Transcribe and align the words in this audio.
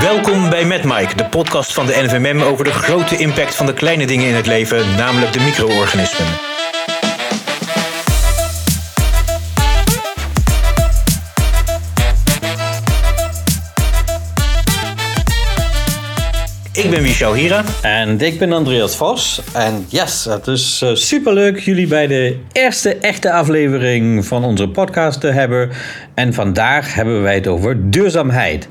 Welkom 0.00 0.50
bij 0.50 0.64
Met 0.64 0.84
Mike, 0.84 1.16
de 1.16 1.24
podcast 1.24 1.74
van 1.74 1.86
de 1.86 1.92
NVMM 1.92 2.40
over 2.40 2.64
de 2.64 2.70
grote 2.70 3.16
impact 3.16 3.54
van 3.54 3.66
de 3.66 3.72
kleine 3.72 4.06
dingen 4.06 4.26
in 4.26 4.34
het 4.34 4.46
leven, 4.46 4.96
namelijk 4.96 5.32
de 5.32 5.40
micro-organismen. 5.40 6.26
Ik 16.72 16.90
ben 16.90 17.02
Michel 17.02 17.34
Hira. 17.34 17.64
En 17.82 18.20
ik 18.20 18.38
ben 18.38 18.52
Andreas 18.52 18.96
Vos. 18.96 19.42
En 19.52 19.86
yes, 19.88 20.24
het 20.24 20.46
is 20.46 20.80
uh, 20.84 20.94
superleuk 20.94 21.58
jullie 21.58 21.86
bij 21.86 22.06
de 22.06 22.38
eerste 22.52 22.96
echte 22.96 23.32
aflevering 23.32 24.26
van 24.26 24.44
onze 24.44 24.68
podcast 24.68 25.20
te 25.20 25.28
hebben. 25.28 25.70
En 26.14 26.34
vandaag 26.34 26.94
hebben 26.94 27.22
wij 27.22 27.34
het 27.34 27.46
over 27.46 27.90
duurzaamheid. 27.90 28.68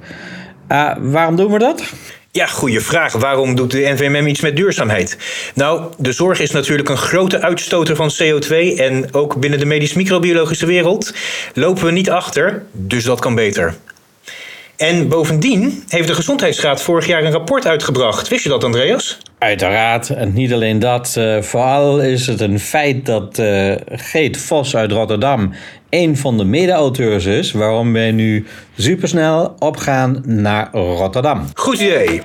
Uh, 0.72 0.92
waarom 1.00 1.36
doen 1.36 1.52
we 1.52 1.60
dat? 1.60 1.84
Ja, 2.32 2.46
goede 2.46 2.82
vraag. 2.82 3.14
Waarom 3.14 3.56
doet 3.56 3.72
de 3.72 3.94
NVMM 3.96 4.28
iets 4.28 4.42
met 4.42 4.56
duurzaamheid? 4.56 5.18
Nou, 5.54 5.84
de 5.98 6.12
zorg 6.12 6.40
is 6.40 6.52
natuurlijk 6.52 6.90
een 6.90 6.98
grote 6.98 7.42
uitstoter 7.42 7.96
van 7.96 8.12
CO2 8.24 8.78
en 8.78 9.14
ook 9.14 9.40
binnen 9.40 9.60
de 9.60 9.66
medisch-microbiologische 9.66 10.66
wereld 10.66 11.14
lopen 11.54 11.86
we 11.86 11.92
niet 11.92 12.10
achter, 12.10 12.64
dus 12.72 13.04
dat 13.04 13.20
kan 13.20 13.36
beter. 13.36 13.76
En 14.78 15.08
bovendien 15.08 15.84
heeft 15.88 16.08
de 16.08 16.14
Gezondheidsraad 16.14 16.82
vorig 16.82 17.08
jaar 17.08 17.24
een 17.24 17.32
rapport 17.32 17.68
uitgebracht. 17.68 18.28
Wist 18.28 18.44
je 18.44 18.50
dat, 18.50 18.64
Andreas? 18.64 19.18
Uiteraard. 19.38 20.10
En 20.10 20.34
niet 20.34 20.54
alleen 20.54 20.80
dat. 20.80 21.16
Uh, 21.18 21.42
vooral 21.42 22.02
is 22.02 22.28
het 22.28 22.42
een 22.42 22.60
feit 22.60 23.06
dat 23.06 23.40
uh, 23.40 23.76
Geet 23.86 24.38
Vos 24.38 24.76
uit 24.76 24.92
Rotterdam 24.92 25.54
een 25.90 26.18
van 26.18 26.38
de 26.38 26.44
mede-auteurs 26.44 27.26
is. 27.26 27.52
Waarom 27.52 27.94
wij 27.94 28.12
nu 28.12 28.46
supersnel 28.78 29.56
opgaan 29.60 30.22
naar 30.26 30.70
Rotterdam. 30.72 31.46
Goed 31.54 31.80
idee. 31.80 32.22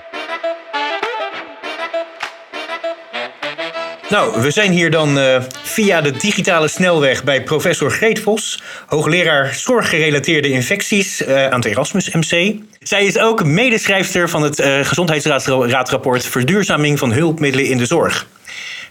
Nou, 4.13 4.41
we 4.41 4.51
zijn 4.51 4.73
hier 4.73 4.91
dan 4.91 5.19
uh, 5.19 5.43
via 5.63 6.01
de 6.01 6.11
digitale 6.11 6.69
snelweg 6.69 7.25
bij 7.25 7.43
professor 7.43 7.91
Greet 7.91 8.21
Vos, 8.21 8.63
hoogleraar 8.87 9.55
zorggerelateerde 9.55 10.49
infecties 10.51 11.23
uh, 11.23 11.45
aan 11.45 11.61
het 11.61 11.65
Erasmus 11.65 12.11
MC. 12.11 12.55
Zij 12.81 13.05
is 13.05 13.19
ook 13.19 13.45
medeschrijfster 13.45 14.29
van 14.29 14.43
het 14.43 14.61
uh, 14.61 14.81
Gezondheidsraadrapport 14.81 16.27
Verduurzaming 16.27 16.99
van 16.99 17.13
hulpmiddelen 17.13 17.67
in 17.67 17.77
de 17.77 17.87
zorg. 17.87 18.27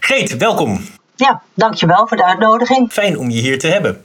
Greet, 0.00 0.36
welkom. 0.36 0.84
Ja, 1.16 1.42
dankjewel 1.54 2.06
voor 2.06 2.16
de 2.16 2.24
uitnodiging. 2.24 2.92
Fijn 2.92 3.18
om 3.18 3.30
je 3.30 3.40
hier 3.40 3.58
te 3.58 3.66
hebben. 3.66 4.04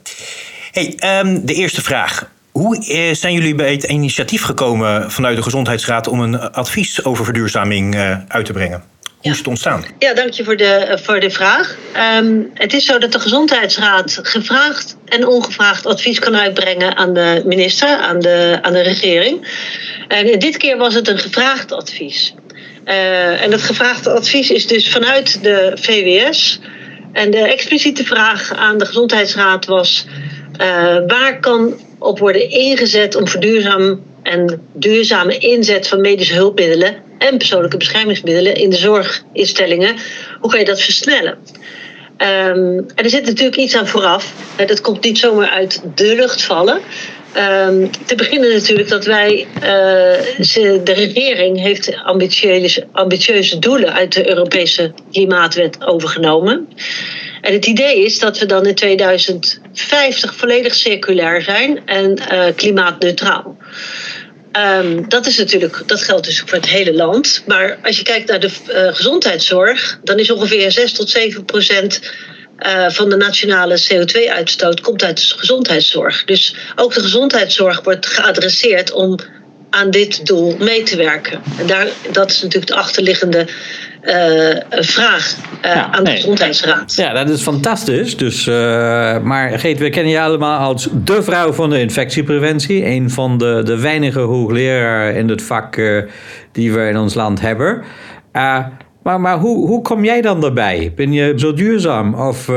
Hey, 0.72 1.20
um, 1.20 1.46
de 1.46 1.54
eerste 1.54 1.82
vraag. 1.82 2.30
Hoe 2.52 2.82
zijn 3.12 3.34
jullie 3.34 3.54
bij 3.54 3.72
het 3.72 3.84
initiatief 3.84 4.42
gekomen 4.42 5.10
vanuit 5.10 5.36
de 5.36 5.42
Gezondheidsraad 5.42 6.08
om 6.08 6.20
een 6.20 6.52
advies 6.52 7.04
over 7.04 7.24
verduurzaming 7.24 7.96
uit 8.28 8.44
te 8.44 8.52
brengen? 8.52 8.82
Hoe 9.18 9.32
is 9.32 9.38
het 9.38 9.46
ontstaan? 9.46 9.84
Ja, 9.98 10.14
dank 10.14 10.32
je 10.32 10.44
voor 10.44 10.56
de, 10.56 10.98
voor 11.02 11.20
de 11.20 11.30
vraag. 11.30 11.76
Um, 12.16 12.50
het 12.54 12.72
is 12.72 12.84
zo 12.84 12.98
dat 12.98 13.12
de 13.12 13.20
Gezondheidsraad 13.20 14.18
gevraagd 14.22 14.96
en 15.04 15.26
ongevraagd 15.26 15.86
advies 15.86 16.18
kan 16.18 16.36
uitbrengen 16.36 16.96
aan 16.96 17.14
de 17.14 17.42
minister, 17.46 17.88
aan 17.88 18.18
de, 18.20 18.58
aan 18.62 18.72
de 18.72 18.82
regering. 18.82 19.46
En 20.08 20.38
dit 20.38 20.56
keer 20.56 20.76
was 20.76 20.94
het 20.94 21.08
een 21.08 21.18
gevraagd 21.18 21.72
advies. 21.72 22.34
Uh, 22.84 23.42
en 23.42 23.50
dat 23.50 23.62
gevraagde 23.62 24.10
advies 24.10 24.50
is 24.50 24.66
dus 24.66 24.90
vanuit 24.90 25.42
de 25.42 25.72
VWS. 25.74 26.60
En 27.12 27.30
de 27.30 27.38
expliciete 27.38 28.04
vraag 28.04 28.52
aan 28.54 28.78
de 28.78 28.86
Gezondheidsraad 28.86 29.66
was: 29.66 30.06
uh, 30.60 30.98
waar 31.06 31.40
kan 31.40 31.80
op 31.98 32.18
worden 32.18 32.50
ingezet 32.50 33.14
om 33.14 33.28
verduurzaam 33.28 34.02
en 34.28 34.68
duurzame 34.72 35.38
inzet 35.38 35.88
van 35.88 36.00
medische 36.00 36.34
hulpmiddelen 36.34 36.96
en 37.18 37.38
persoonlijke 37.38 37.76
beschermingsmiddelen 37.76 38.54
in 38.54 38.70
de 38.70 38.76
zorginstellingen. 38.76 39.96
Hoe 40.40 40.50
kan 40.50 40.60
je 40.60 40.66
dat 40.66 40.80
versnellen? 40.80 41.38
Um, 42.18 42.86
en 42.94 43.04
er 43.04 43.10
zit 43.10 43.26
natuurlijk 43.26 43.56
iets 43.56 43.76
aan 43.76 43.86
vooraf. 43.86 44.32
Dat 44.66 44.80
komt 44.80 45.04
niet 45.04 45.18
zomaar 45.18 45.48
uit 45.48 45.82
de 45.94 46.14
lucht 46.14 46.42
vallen. 46.42 46.80
Um, 47.36 47.90
te 48.06 48.14
beginnen 48.14 48.52
natuurlijk 48.52 48.88
dat 48.88 49.04
wij, 49.04 49.46
uh, 49.54 49.62
de 50.84 50.92
regering 50.92 51.60
heeft 51.60 51.94
ambitieuze, 52.04 52.86
ambitieuze 52.92 53.58
doelen 53.58 53.92
uit 53.92 54.12
de 54.12 54.28
Europese 54.28 54.92
Klimaatwet 55.12 55.84
overgenomen. 55.84 56.68
En 57.40 57.52
het 57.52 57.66
idee 57.66 58.04
is 58.04 58.18
dat 58.18 58.38
we 58.38 58.46
dan 58.46 58.66
in 58.66 58.74
2050 58.74 60.34
volledig 60.34 60.74
circulair 60.74 61.42
zijn 61.42 61.86
en 61.86 62.18
uh, 62.32 62.44
klimaatneutraal. 62.56 63.56
Um, 64.58 65.08
dat, 65.08 65.26
is 65.26 65.38
natuurlijk, 65.38 65.82
dat 65.86 66.02
geldt 66.02 66.24
dus 66.24 66.40
voor 66.40 66.52
het 66.52 66.68
hele 66.68 66.94
land. 66.94 67.42
Maar 67.46 67.78
als 67.82 67.96
je 67.96 68.02
kijkt 68.02 68.28
naar 68.28 68.40
de 68.40 68.50
uh, 68.68 68.94
gezondheidszorg, 68.94 69.98
dan 70.04 70.18
is 70.18 70.30
ongeveer 70.30 70.72
6 70.72 70.92
tot 70.92 71.10
7 71.10 71.44
procent 71.44 72.00
uh, 72.58 72.88
van 72.88 73.08
de 73.08 73.16
nationale 73.16 73.80
CO2-uitstoot 73.80 74.80
komt 74.80 75.02
uit 75.02 75.16
de 75.16 75.38
gezondheidszorg. 75.38 76.24
Dus 76.24 76.54
ook 76.76 76.94
de 76.94 77.00
gezondheidszorg 77.00 77.82
wordt 77.82 78.06
geadresseerd 78.06 78.92
om 78.92 79.18
aan 79.70 79.90
dit 79.90 80.26
doel 80.26 80.56
mee 80.58 80.82
te 80.82 80.96
werken. 80.96 81.42
En 81.58 81.66
daar, 81.66 81.88
dat 82.12 82.30
is 82.30 82.42
natuurlijk 82.42 82.70
de 82.70 82.76
achterliggende 82.76 83.46
vraag 84.70 85.36
uh, 85.64 85.74
ja, 85.74 85.90
aan 85.90 86.04
de. 86.04 86.10
Gezondheidsraad. 86.10 86.94
Ja, 86.94 87.12
dat 87.12 87.28
is 87.28 87.42
fantastisch. 87.42 88.16
Dus, 88.16 88.46
uh, 88.46 88.54
maar 89.22 89.58
Geet, 89.58 89.78
we 89.78 89.90
kennen 89.90 90.12
je 90.12 90.20
allemaal 90.20 90.58
als 90.58 90.88
de 91.04 91.22
vrouw 91.22 91.52
van 91.52 91.70
de 91.70 91.80
infectiepreventie. 91.80 92.86
Een 92.86 93.10
van 93.10 93.38
de, 93.38 93.60
de 93.64 93.80
weinige 93.80 94.20
hoogleraren 94.20 95.14
in 95.14 95.28
het 95.28 95.42
vak 95.42 95.80
die 96.52 96.72
we 96.72 96.88
in 96.88 96.96
ons 96.96 97.14
land 97.14 97.40
hebben. 97.40 97.82
maar 99.02 99.20
maar 99.20 99.38
hoe, 99.38 99.66
hoe 99.66 99.82
kom 99.82 100.04
jij 100.04 100.20
dan 100.20 100.40
daarbij? 100.40 100.92
Ben 100.96 101.12
je 101.12 101.32
zo 101.36 101.52
duurzaam? 101.52 102.14
Of, 102.14 102.48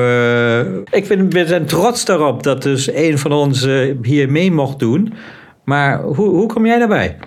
ik 0.91 1.05
vind, 1.05 1.33
we 1.33 1.45
zijn 1.47 1.65
trots 1.65 2.05
daarop 2.05 2.43
dat 2.43 2.63
dus 2.63 2.93
een 2.93 3.19
van 3.19 3.31
ons 3.31 3.67
hier 4.01 4.31
mee 4.31 4.51
mocht 4.51 4.79
doen. 4.79 5.13
Maar 5.65 6.01
hoe, 6.01 6.29
hoe 6.29 6.47
kom 6.47 6.65
jij 6.65 6.79
daarbij? 6.79 7.17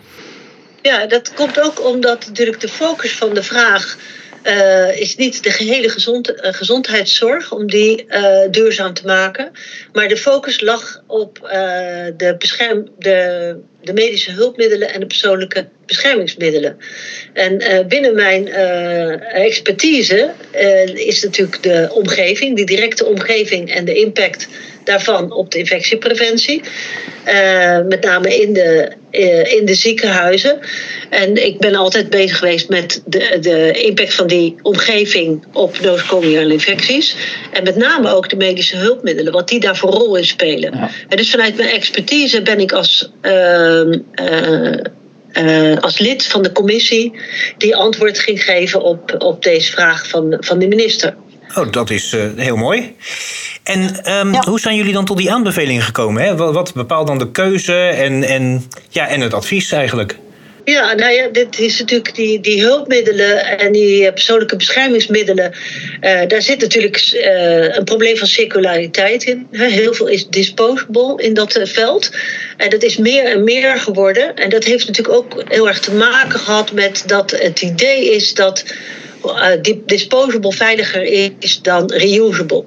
Ja, 0.85 1.07
dat 1.07 1.35
komt 1.35 1.61
ook 1.61 1.87
omdat 1.87 2.27
natuurlijk 2.27 2.61
de 2.61 2.69
focus 2.69 3.13
van 3.13 3.35
de 3.35 3.43
vraag 3.43 3.99
uh, 4.47 5.01
is 5.01 5.17
niet 5.17 5.43
de 5.43 5.51
gehele 5.51 5.87
uh, 5.87 6.53
gezondheidszorg 6.53 7.53
om 7.53 7.67
die 7.67 8.05
uh, 8.09 8.39
duurzaam 8.51 8.95
te 8.95 9.07
maken. 9.07 9.53
Maar 9.93 10.09
de 10.09 10.17
focus 10.17 10.61
lag 10.61 11.03
op 11.07 11.39
de, 12.17 12.37
bescherm, 12.39 12.89
de, 12.99 13.57
de 13.83 13.93
medische 13.93 14.31
hulpmiddelen 14.31 14.93
en 14.93 15.01
de 15.01 15.07
persoonlijke 15.07 15.69
beschermingsmiddelen. 15.87 16.79
En 17.33 17.87
binnen 17.89 18.15
mijn 18.15 18.49
expertise 19.33 20.33
is 20.95 21.23
natuurlijk 21.23 21.63
de 21.63 21.89
omgeving, 21.93 22.57
die 22.57 22.67
directe 22.67 23.05
omgeving 23.05 23.75
en 23.75 23.85
de 23.85 23.95
impact 23.95 24.49
daarvan 24.85 25.33
op 25.33 25.51
de 25.51 25.59
infectiepreventie. 25.59 26.63
met 27.85 28.03
name 28.03 28.41
in 28.41 28.53
de, 28.53 28.93
in 29.59 29.65
de 29.65 29.75
ziekenhuizen. 29.75 30.59
En 31.11 31.47
ik 31.47 31.59
ben 31.59 31.75
altijd 31.75 32.11
bezig 32.11 32.39
geweest 32.39 32.69
met 32.69 33.03
de, 33.07 33.39
de 33.41 33.71
impact 33.71 34.15
van 34.15 34.27
die 34.27 34.55
omgeving 34.63 35.45
op 35.53 35.81
nosocomiale 35.81 36.53
infecties. 36.53 37.17
En 37.53 37.63
met 37.63 37.77
name 37.77 38.15
ook 38.15 38.31
de 38.31 38.37
medische 38.37 38.77
hulpmiddelen, 38.77 39.33
wat 39.33 39.49
die 39.49 39.61
daar 39.61 39.77
voor 39.77 39.91
rol 39.91 40.17
in 40.17 40.25
spelen. 40.25 40.77
Ja. 40.77 40.91
En 41.09 41.17
dus 41.17 41.31
vanuit 41.31 41.57
mijn 41.57 41.69
expertise 41.69 42.43
ben 42.43 42.61
ik 42.61 42.73
als. 42.73 43.11
Uh, 43.23 43.81
uh, 44.21 44.73
uh, 45.39 45.79
als 45.79 45.99
lid 45.99 46.27
van 46.27 46.43
de 46.43 46.53
commissie 46.53 47.13
die 47.59 47.77
antwoord 47.77 48.19
ging 48.19 48.45
geven 48.45 48.83
op, 48.83 49.15
op 49.19 49.43
deze 49.43 49.73
vraag 49.73 50.09
van, 50.09 50.37
van 50.41 50.59
de 50.59 50.69
minister. 50.69 51.15
Oh, 51.55 51.73
dat 51.73 51.91
is 51.91 52.13
uh, 52.13 52.25
heel 52.37 52.57
mooi. 52.57 52.97
En 53.63 53.81
um, 54.13 54.33
ja. 54.33 54.45
hoe 54.47 54.61
zijn 54.61 54.77
jullie 54.77 54.93
dan 54.93 55.05
tot 55.05 55.17
die 55.17 55.33
aanbevelingen 55.33 55.83
gekomen? 55.83 56.23
Hè? 56.23 56.37
Wat, 56.37 56.55
wat 56.55 56.75
bepaalt 56.75 57.07
dan 57.07 57.19
de 57.19 57.31
keuze 57.31 57.77
en, 57.79 58.23
en, 58.23 58.65
ja, 58.89 59.09
en 59.09 59.21
het 59.21 59.35
advies 59.35 59.73
eigenlijk? 59.73 60.17
Ja, 60.65 60.95
nou 60.95 61.13
ja, 61.13 61.29
dit 61.29 61.59
is 61.59 61.79
natuurlijk 61.79 62.15
die, 62.15 62.41
die 62.41 62.63
hulpmiddelen 62.63 63.59
en 63.59 63.73
die 63.73 64.13
persoonlijke 64.13 64.57
beschermingsmiddelen. 64.57 65.53
Uh, 66.01 66.27
daar 66.27 66.43
zit 66.43 66.61
natuurlijk 66.61 67.13
uh, 67.13 67.77
een 67.77 67.85
probleem 67.85 68.17
van 68.17 68.27
circulariteit 68.27 69.25
in. 69.25 69.47
Heel 69.51 69.95
veel 69.95 70.07
is 70.07 70.29
disposable 70.29 71.23
in 71.23 71.35
dat 71.35 71.57
uh, 71.57 71.67
veld. 71.67 72.11
En 72.57 72.71
dat 72.71 72.83
is 72.83 72.97
meer 72.97 73.25
en 73.25 73.45
meer 73.45 73.79
geworden. 73.79 74.37
En 74.37 74.51
dat 74.51 74.65
heeft 74.65 74.87
natuurlijk 74.87 75.17
ook 75.17 75.43
heel 75.49 75.69
erg 75.69 75.81
te 75.81 75.93
maken 75.93 76.39
gehad 76.39 76.73
met 76.73 77.03
dat 77.07 77.31
het 77.31 77.63
idee 77.63 78.15
is 78.15 78.35
dat 78.35 78.65
disposable 79.85 80.53
veiliger 80.53 81.03
is 81.39 81.63
dan 81.63 81.93
reusable. 81.93 82.65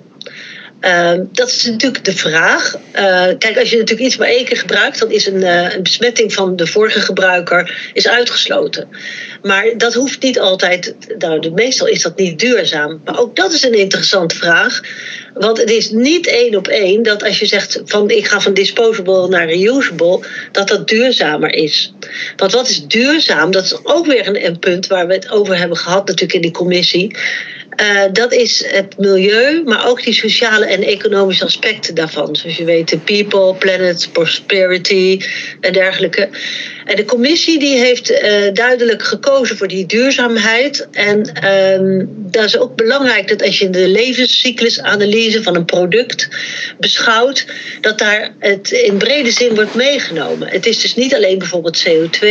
Ehm, 0.79 1.23
dat 1.31 1.47
is 1.47 1.65
natuurlijk 1.65 2.05
de 2.05 2.15
vraag. 2.15 2.75
Uh, 2.75 3.25
kijk, 3.37 3.57
als 3.59 3.69
je 3.69 3.77
natuurlijk 3.77 4.07
iets 4.07 4.17
maar 4.17 4.27
één 4.27 4.45
keer 4.45 4.57
gebruikt, 4.57 4.99
dan 4.99 5.11
is 5.11 5.25
een, 5.25 5.41
uh, 5.41 5.73
een, 5.73 5.83
besmetting 5.83 6.33
van 6.33 6.55
de 6.55 6.67
vorige 6.67 6.99
gebruiker 6.99 7.91
is 7.93 8.07
uitgesloten. 8.07 8.87
Maar 9.41 9.73
dat 9.77 9.93
hoeft 9.93 10.21
niet 10.21 10.39
altijd, 10.39 10.95
nou, 11.17 11.51
meestal 11.51 11.87
is 11.87 12.01
dat 12.01 12.17
niet 12.17 12.39
duurzaam. 12.39 13.01
Maar 13.05 13.19
ook 13.19 13.35
dat 13.35 13.53
is 13.53 13.63
een 13.63 13.73
interessante 13.73 14.35
vraag. 14.35 14.81
Want 15.33 15.57
het 15.57 15.69
is 15.69 15.89
niet 15.89 16.27
één 16.27 16.55
op 16.55 16.67
één 16.67 17.03
dat 17.03 17.23
als 17.23 17.39
je 17.39 17.45
zegt 17.45 17.81
van 17.85 18.09
ik 18.09 18.27
ga 18.27 18.41
van 18.41 18.53
disposable 18.53 19.27
naar 19.27 19.49
reusable, 19.49 20.19
dat 20.51 20.67
dat 20.67 20.87
duurzamer 20.87 21.53
is. 21.53 21.93
Want 22.35 22.51
wat 22.51 22.69
is 22.69 22.87
duurzaam? 22.87 23.51
Dat 23.51 23.63
is 23.63 23.85
ook 23.85 24.05
weer 24.05 24.45
een 24.45 24.59
punt 24.59 24.87
waar 24.87 25.07
we 25.07 25.13
het 25.13 25.29
over 25.29 25.57
hebben 25.57 25.77
gehad 25.77 26.07
natuurlijk 26.07 26.33
in 26.33 26.41
die 26.41 26.51
commissie. 26.51 27.15
Uh, 27.81 28.03
dat 28.11 28.33
is 28.33 28.65
het 28.67 28.97
milieu, 28.97 29.63
maar 29.65 29.87
ook 29.87 30.03
die 30.03 30.13
sociale 30.13 30.65
en 30.65 30.83
economische 30.83 31.45
aspecten 31.45 31.95
daarvan. 31.95 32.35
Zoals 32.35 32.57
je 32.57 32.63
weet, 32.63 32.89
de 32.89 32.97
people, 32.97 33.55
planet, 33.55 34.09
prosperity 34.11 35.21
en 35.61 35.73
dergelijke. 35.73 36.29
En 36.85 36.95
de 36.95 37.05
commissie 37.05 37.59
die 37.59 37.77
heeft 37.77 38.11
uh, 38.11 38.19
duidelijk 38.53 39.03
gekozen 39.03 39.57
voor 39.57 39.67
die 39.67 39.85
duurzaamheid. 39.85 40.87
En 40.91 41.31
uh, 41.43 42.05
dat 42.07 42.45
is 42.45 42.57
ook 42.57 42.75
belangrijk 42.75 43.27
dat 43.27 43.43
als 43.43 43.59
je 43.59 43.69
de 43.69 43.87
levenscyclusanalyse 43.87 45.43
van 45.43 45.55
een 45.55 45.65
product 45.65 46.27
beschouwt, 46.79 47.45
dat 47.81 47.97
daar 47.97 48.33
het 48.39 48.71
in 48.71 48.97
brede 48.97 49.31
zin 49.31 49.55
wordt 49.55 49.75
meegenomen. 49.75 50.47
Het 50.47 50.65
is 50.65 50.81
dus 50.81 50.95
niet 50.95 51.15
alleen 51.15 51.37
bijvoorbeeld 51.37 51.87
CO2. 51.87 52.27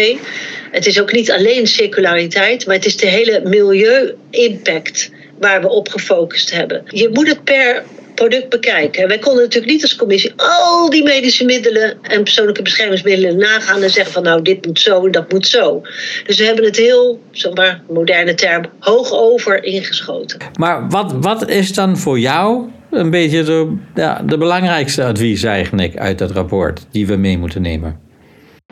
Het 0.70 0.86
is 0.86 1.00
ook 1.00 1.12
niet 1.12 1.30
alleen 1.30 1.66
circulariteit, 1.66 2.66
maar 2.66 2.74
het 2.74 2.86
is 2.86 2.96
de 2.96 3.06
hele 3.06 3.40
milieu-impact 3.44 5.10
waar 5.38 5.60
we 5.60 5.68
op 5.68 5.88
gefocust 5.88 6.54
hebben. 6.54 6.82
Je 6.86 7.10
moet 7.12 7.28
het 7.28 7.44
per 7.44 7.82
product 8.16 8.48
bekijken. 8.48 9.08
Wij 9.08 9.18
konden 9.18 9.42
natuurlijk 9.42 9.72
niet 9.72 9.82
als 9.82 9.96
commissie 9.96 10.32
al 10.36 10.90
die 10.90 11.02
medische 11.02 11.44
middelen 11.44 11.98
en 12.02 12.22
persoonlijke 12.22 12.62
beschermingsmiddelen 12.62 13.36
nagaan 13.36 13.82
en 13.82 13.90
zeggen 13.90 14.12
van 14.12 14.22
nou 14.22 14.42
dit 14.42 14.66
moet 14.66 14.80
zo 14.80 15.04
en 15.04 15.12
dat 15.12 15.32
moet 15.32 15.46
zo. 15.46 15.82
Dus 16.26 16.38
we 16.38 16.44
hebben 16.44 16.64
het 16.64 16.76
heel, 16.76 17.20
zomaar 17.30 17.82
moderne 17.88 18.34
term, 18.34 18.64
hoog 18.78 19.12
over 19.12 19.64
ingeschoten. 19.64 20.38
Maar 20.58 20.88
wat, 20.88 21.14
wat 21.20 21.48
is 21.48 21.72
dan 21.72 21.98
voor 21.98 22.18
jou 22.18 22.68
een 22.90 23.10
beetje 23.10 23.42
de, 23.42 23.76
ja, 23.94 24.22
de 24.26 24.38
belangrijkste 24.38 25.04
advies 25.04 25.42
eigenlijk 25.42 25.96
uit 25.96 26.18
dat 26.18 26.30
rapport 26.30 26.86
die 26.90 27.06
we 27.06 27.16
mee 27.16 27.38
moeten 27.38 27.62
nemen? 27.62 28.05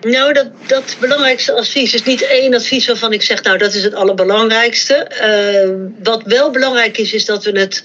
Nou, 0.01 0.33
dat, 0.33 0.47
dat 0.67 0.97
belangrijkste 1.01 1.53
advies 1.53 1.95
is 1.95 2.03
niet 2.03 2.23
één 2.23 2.55
advies 2.55 2.87
waarvan 2.87 3.13
ik 3.13 3.23
zeg, 3.23 3.43
nou, 3.43 3.59
dat 3.59 3.75
is 3.75 3.85
het 3.85 3.95
allerbelangrijkste. 3.95 5.07
Uh, 5.23 5.87
wat 6.03 6.23
wel 6.23 6.51
belangrijk 6.51 6.99
is, 6.99 7.13
is 7.13 7.25
dat 7.25 7.45
we 7.45 7.59
het 7.59 7.85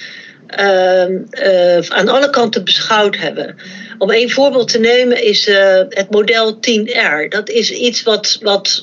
uh, 0.60 1.10
uh, 1.10 1.90
aan 1.90 2.08
alle 2.08 2.30
kanten 2.30 2.64
beschouwd 2.64 3.18
hebben. 3.18 3.56
Om 3.98 4.12
één 4.12 4.30
voorbeeld 4.30 4.68
te 4.72 4.80
nemen 4.80 5.24
is 5.24 5.46
het 5.90 6.08
model 6.10 6.56
10R. 6.56 7.28
Dat 7.30 7.50
is 7.50 7.72
iets 7.72 8.04
wat, 8.04 8.38
wat 8.42 8.82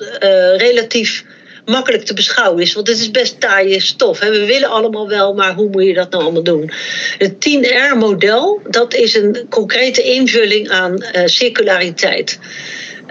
relatief 0.57 1.25
makkelijk 1.65 2.05
te 2.05 2.15
beschouwen 2.15 2.63
is. 2.63 2.73
Want 2.73 2.89
het 2.89 2.99
is 2.99 3.11
best 3.11 3.41
taaie 3.41 3.81
stof. 3.81 4.19
Hè. 4.19 4.31
We 4.31 4.45
willen 4.45 4.69
allemaal 4.69 5.09
wel, 5.09 5.35
maar 5.35 5.55
hoe 5.55 5.69
moet 5.71 5.85
je 5.85 5.95
dat 5.95 6.11
nou 6.11 6.23
allemaal 6.23 6.43
doen? 6.43 6.71
Het 7.19 7.33
10R-model, 7.49 8.61
dat 8.69 8.95
is 8.95 9.15
een 9.15 9.47
concrete 9.49 10.03
invulling 10.03 10.71
aan 10.71 11.05
circulariteit. 11.25 12.39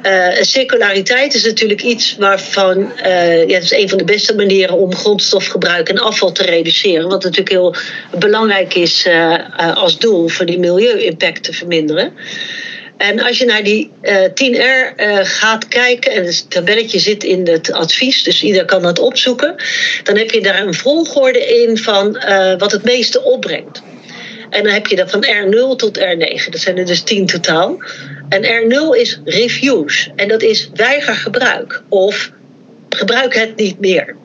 Uh, 0.06 0.42
circulariteit 0.42 1.34
is 1.34 1.44
natuurlijk 1.44 1.82
iets 1.82 2.16
waarvan, 2.16 2.92
uh, 3.06 3.40
ja, 3.40 3.54
dat 3.54 3.64
is 3.64 3.72
een 3.72 3.90
van 3.90 3.98
de 3.98 4.04
beste 4.04 4.36
manieren 4.36 4.78
om 4.78 4.96
grondstofgebruik 4.96 5.90
en 5.90 6.00
afval 6.00 6.32
te 6.32 6.44
reduceren. 6.44 7.10
Wat 7.10 7.24
natuurlijk 7.24 7.50
heel 7.50 7.76
belangrijk 8.20 8.76
is 8.76 9.06
uh, 9.06 9.76
als 9.76 9.98
doel 9.98 10.28
voor 10.28 10.46
die 10.46 10.60
milieu-impact 10.60 11.44
te 11.44 11.54
verminderen. 11.54 12.14
En 12.98 13.20
als 13.20 13.38
je 13.38 13.46
naar 13.46 13.64
die 13.64 13.92
10R 14.30 14.96
gaat 15.22 15.68
kijken, 15.68 16.12
en 16.12 16.26
het 16.26 16.46
tabelletje 16.50 17.00
zit 17.00 17.24
in 17.24 17.48
het 17.48 17.72
advies, 17.72 18.24
dus 18.24 18.44
ieder 18.44 18.66
kan 18.66 18.82
dat 18.82 19.00
opzoeken, 19.00 19.56
dan 20.04 20.18
heb 20.18 20.32
je 20.32 20.42
daar 20.42 20.62
een 20.62 20.74
volgorde 20.74 21.46
in 21.46 21.78
van 21.78 22.12
wat 22.58 22.72
het 22.72 22.84
meeste 22.84 23.24
opbrengt. 23.24 23.82
En 24.50 24.64
dan 24.64 24.74
heb 24.74 24.88
je 24.88 24.96
dat 24.96 25.12
van 25.12 25.26
R0 25.26 25.76
tot 25.76 26.00
R9. 26.00 26.50
Dat 26.50 26.62
zijn 26.62 26.78
er 26.78 26.86
dus 26.86 27.02
10 27.02 27.26
totaal. 27.26 27.78
En 28.30 28.44
R0 28.44 29.00
is 29.00 29.20
refuse. 29.26 30.12
En 30.16 30.28
dat 30.28 30.42
is 30.42 30.70
weiger 30.74 31.16
gebruik. 31.16 31.82
Of 31.90 32.32
gebruik 32.90 33.36
het 33.36 33.56
niet 33.56 33.80
meer. 33.80 34.16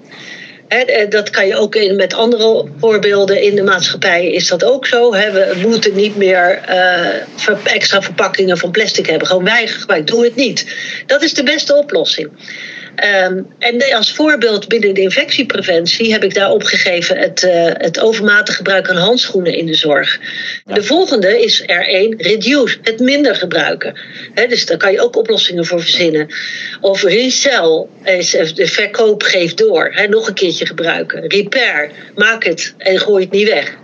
dat 1.08 1.30
kan 1.30 1.46
je 1.46 1.56
ook 1.56 1.74
in, 1.74 1.96
met 1.96 2.14
andere 2.14 2.68
voorbeelden 2.78 3.42
in 3.42 3.54
de 3.54 3.62
maatschappij 3.62 4.26
is 4.26 4.48
dat 4.48 4.64
ook 4.64 4.86
zo. 4.86 5.10
We 5.10 5.54
moeten 5.66 5.94
niet 5.94 6.16
meer 6.16 6.60
uh, 6.68 7.64
extra 7.64 8.02
verpakkingen 8.02 8.58
van 8.58 8.70
plastic 8.70 9.06
hebben. 9.06 9.26
Gewoon 9.26 9.44
weiger 9.44 9.80
gebruik. 9.80 10.06
Doe 10.06 10.24
het 10.24 10.34
niet. 10.34 10.74
Dat 11.06 11.22
is 11.22 11.34
de 11.34 11.42
beste 11.42 11.74
oplossing. 11.74 12.30
Um, 12.96 13.46
en 13.58 13.94
als 13.94 14.12
voorbeeld 14.12 14.68
binnen 14.68 14.94
de 14.94 15.00
infectiepreventie 15.00 16.12
heb 16.12 16.24
ik 16.24 16.34
daar 16.34 16.50
opgegeven 16.50 17.18
het, 17.18 17.42
uh, 17.42 17.50
het 17.72 18.00
overmatig 18.00 18.56
gebruik 18.56 18.86
van 18.86 18.96
handschoenen 18.96 19.54
in 19.54 19.66
de 19.66 19.74
zorg. 19.74 20.20
Ja. 20.66 20.74
De 20.74 20.82
volgende 20.82 21.42
is 21.42 21.62
er 21.66 21.88
één, 21.88 22.14
reduce, 22.22 22.78
het 22.82 23.00
minder 23.00 23.36
gebruiken. 23.36 23.94
He, 24.34 24.46
dus 24.46 24.66
daar 24.66 24.76
kan 24.76 24.92
je 24.92 25.00
ook 25.00 25.16
oplossingen 25.16 25.66
voor 25.66 25.80
verzinnen. 25.80 26.28
Of 26.80 27.02
resell, 27.02 27.86
is, 28.04 28.30
de 28.30 28.66
verkoop 28.66 29.22
geeft 29.22 29.58
door, 29.58 29.90
he, 29.92 30.06
nog 30.06 30.28
een 30.28 30.34
keertje 30.34 30.66
gebruiken. 30.66 31.28
Repair, 31.28 31.90
maak 32.14 32.44
het 32.44 32.74
en 32.78 32.98
gooi 32.98 33.24
het 33.24 33.32
niet 33.32 33.48
weg. 33.48 33.76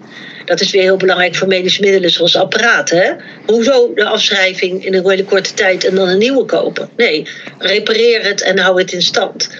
Dat 0.47 0.61
is 0.61 0.71
weer 0.71 0.83
heel 0.83 0.97
belangrijk 0.97 1.35
voor 1.35 1.49
medische 1.49 1.81
middelen 1.81 2.11
zoals 2.11 2.37
apparaten. 2.37 2.99
Hè? 2.99 3.13
Hoezo 3.47 3.95
de 3.95 4.05
afschrijving 4.05 4.85
in 4.85 4.95
een 4.95 5.09
hele 5.09 5.25
korte 5.25 5.55
tijd 5.55 5.85
en 5.85 5.95
dan 5.95 6.09
een 6.09 6.19
nieuwe 6.19 6.45
kopen? 6.45 6.91
Nee, 6.97 7.27
repareer 7.59 8.25
het 8.25 8.43
en 8.43 8.59
hou 8.59 8.81
het 8.81 8.93
in 8.93 9.03
stand. 9.03 9.51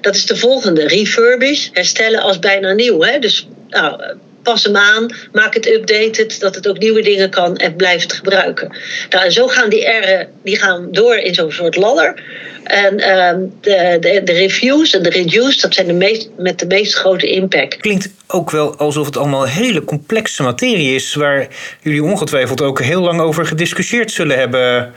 Dat 0.00 0.14
is 0.14 0.26
de 0.26 0.36
volgende. 0.36 0.86
Refurbish, 0.86 1.68
herstellen 1.72 2.20
als 2.20 2.38
bijna 2.38 2.72
nieuw. 2.72 3.02
Hè? 3.02 3.18
Dus 3.18 3.48
nou, 3.68 4.02
pas 4.42 4.64
hem 4.64 4.76
aan, 4.76 5.14
maak 5.32 5.54
het 5.54 5.66
updated, 5.66 6.40
dat 6.40 6.54
het 6.54 6.68
ook 6.68 6.78
nieuwe 6.78 7.02
dingen 7.02 7.30
kan 7.30 7.56
en 7.56 7.76
blijf 7.76 8.02
het 8.02 8.12
gebruiken. 8.12 8.76
Nou, 9.10 9.24
en 9.24 9.32
zo 9.32 9.46
gaan 9.46 9.70
die 9.70 9.88
R'en 9.88 10.28
die 10.42 10.58
gaan 10.58 10.88
door 10.90 11.16
in 11.16 11.34
zo'n 11.34 11.52
soort 11.52 11.76
ladder. 11.76 12.22
En 12.64 12.94
uh, 12.98 13.30
de, 13.60 13.96
de, 14.00 14.22
de, 14.24 14.32
reviews 14.32 14.94
en 14.94 15.02
de 15.02 15.10
reduce, 15.10 15.60
dat 15.60 15.74
zijn 15.74 15.86
de 15.86 15.92
meest, 15.92 16.28
met 16.36 16.58
de 16.58 16.66
meest 16.66 16.94
grote 16.94 17.26
impact. 17.26 17.76
Klinkt 17.76 18.10
ook 18.26 18.50
wel 18.50 18.76
alsof 18.76 19.06
het 19.06 19.16
allemaal 19.16 19.44
hele 19.44 19.84
complexe 19.84 20.42
materie 20.42 20.94
is, 20.94 21.14
waar 21.14 21.48
jullie 21.80 22.02
ongetwijfeld 22.02 22.62
ook 22.62 22.80
heel 22.80 23.00
lang 23.00 23.20
over 23.20 23.46
gediscussieerd 23.46 24.10
zullen 24.10 24.38
hebben 24.38 24.92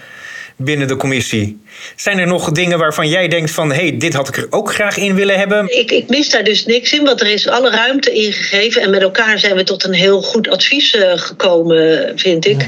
binnen 0.56 0.88
de 0.88 0.96
commissie. 0.96 1.62
Zijn 1.96 2.20
er 2.20 2.28
nog 2.28 2.52
dingen 2.52 2.78
waarvan 2.78 3.10
jij 3.10 3.28
denkt 3.28 3.52
van... 3.52 3.72
hé, 3.72 3.82
hey, 3.82 3.98
dit 3.98 4.14
had 4.14 4.28
ik 4.28 4.38
er 4.38 4.48
ook 4.50 4.74
graag 4.74 4.98
in 4.98 5.16
willen 5.16 5.38
hebben? 5.38 5.78
Ik, 5.78 5.92
ik 5.92 6.10
mis 6.10 6.30
daar 6.30 6.44
dus 6.44 6.66
niks 6.66 6.94
in, 6.94 7.04
want 7.04 7.22
er 7.22 7.28
is 7.28 7.48
alle 7.48 7.70
ruimte 7.70 8.12
ingegeven... 8.12 8.82
en 8.82 8.90
met 8.90 9.02
elkaar 9.02 9.40
zijn 9.40 9.56
we 9.56 9.64
tot 9.64 9.84
een 9.84 9.94
heel 9.94 10.22
goed 10.22 10.50
advies 10.50 10.96
uh, 10.96 11.12
gekomen, 11.16 12.12
vind 12.16 12.46
ik. 12.46 12.68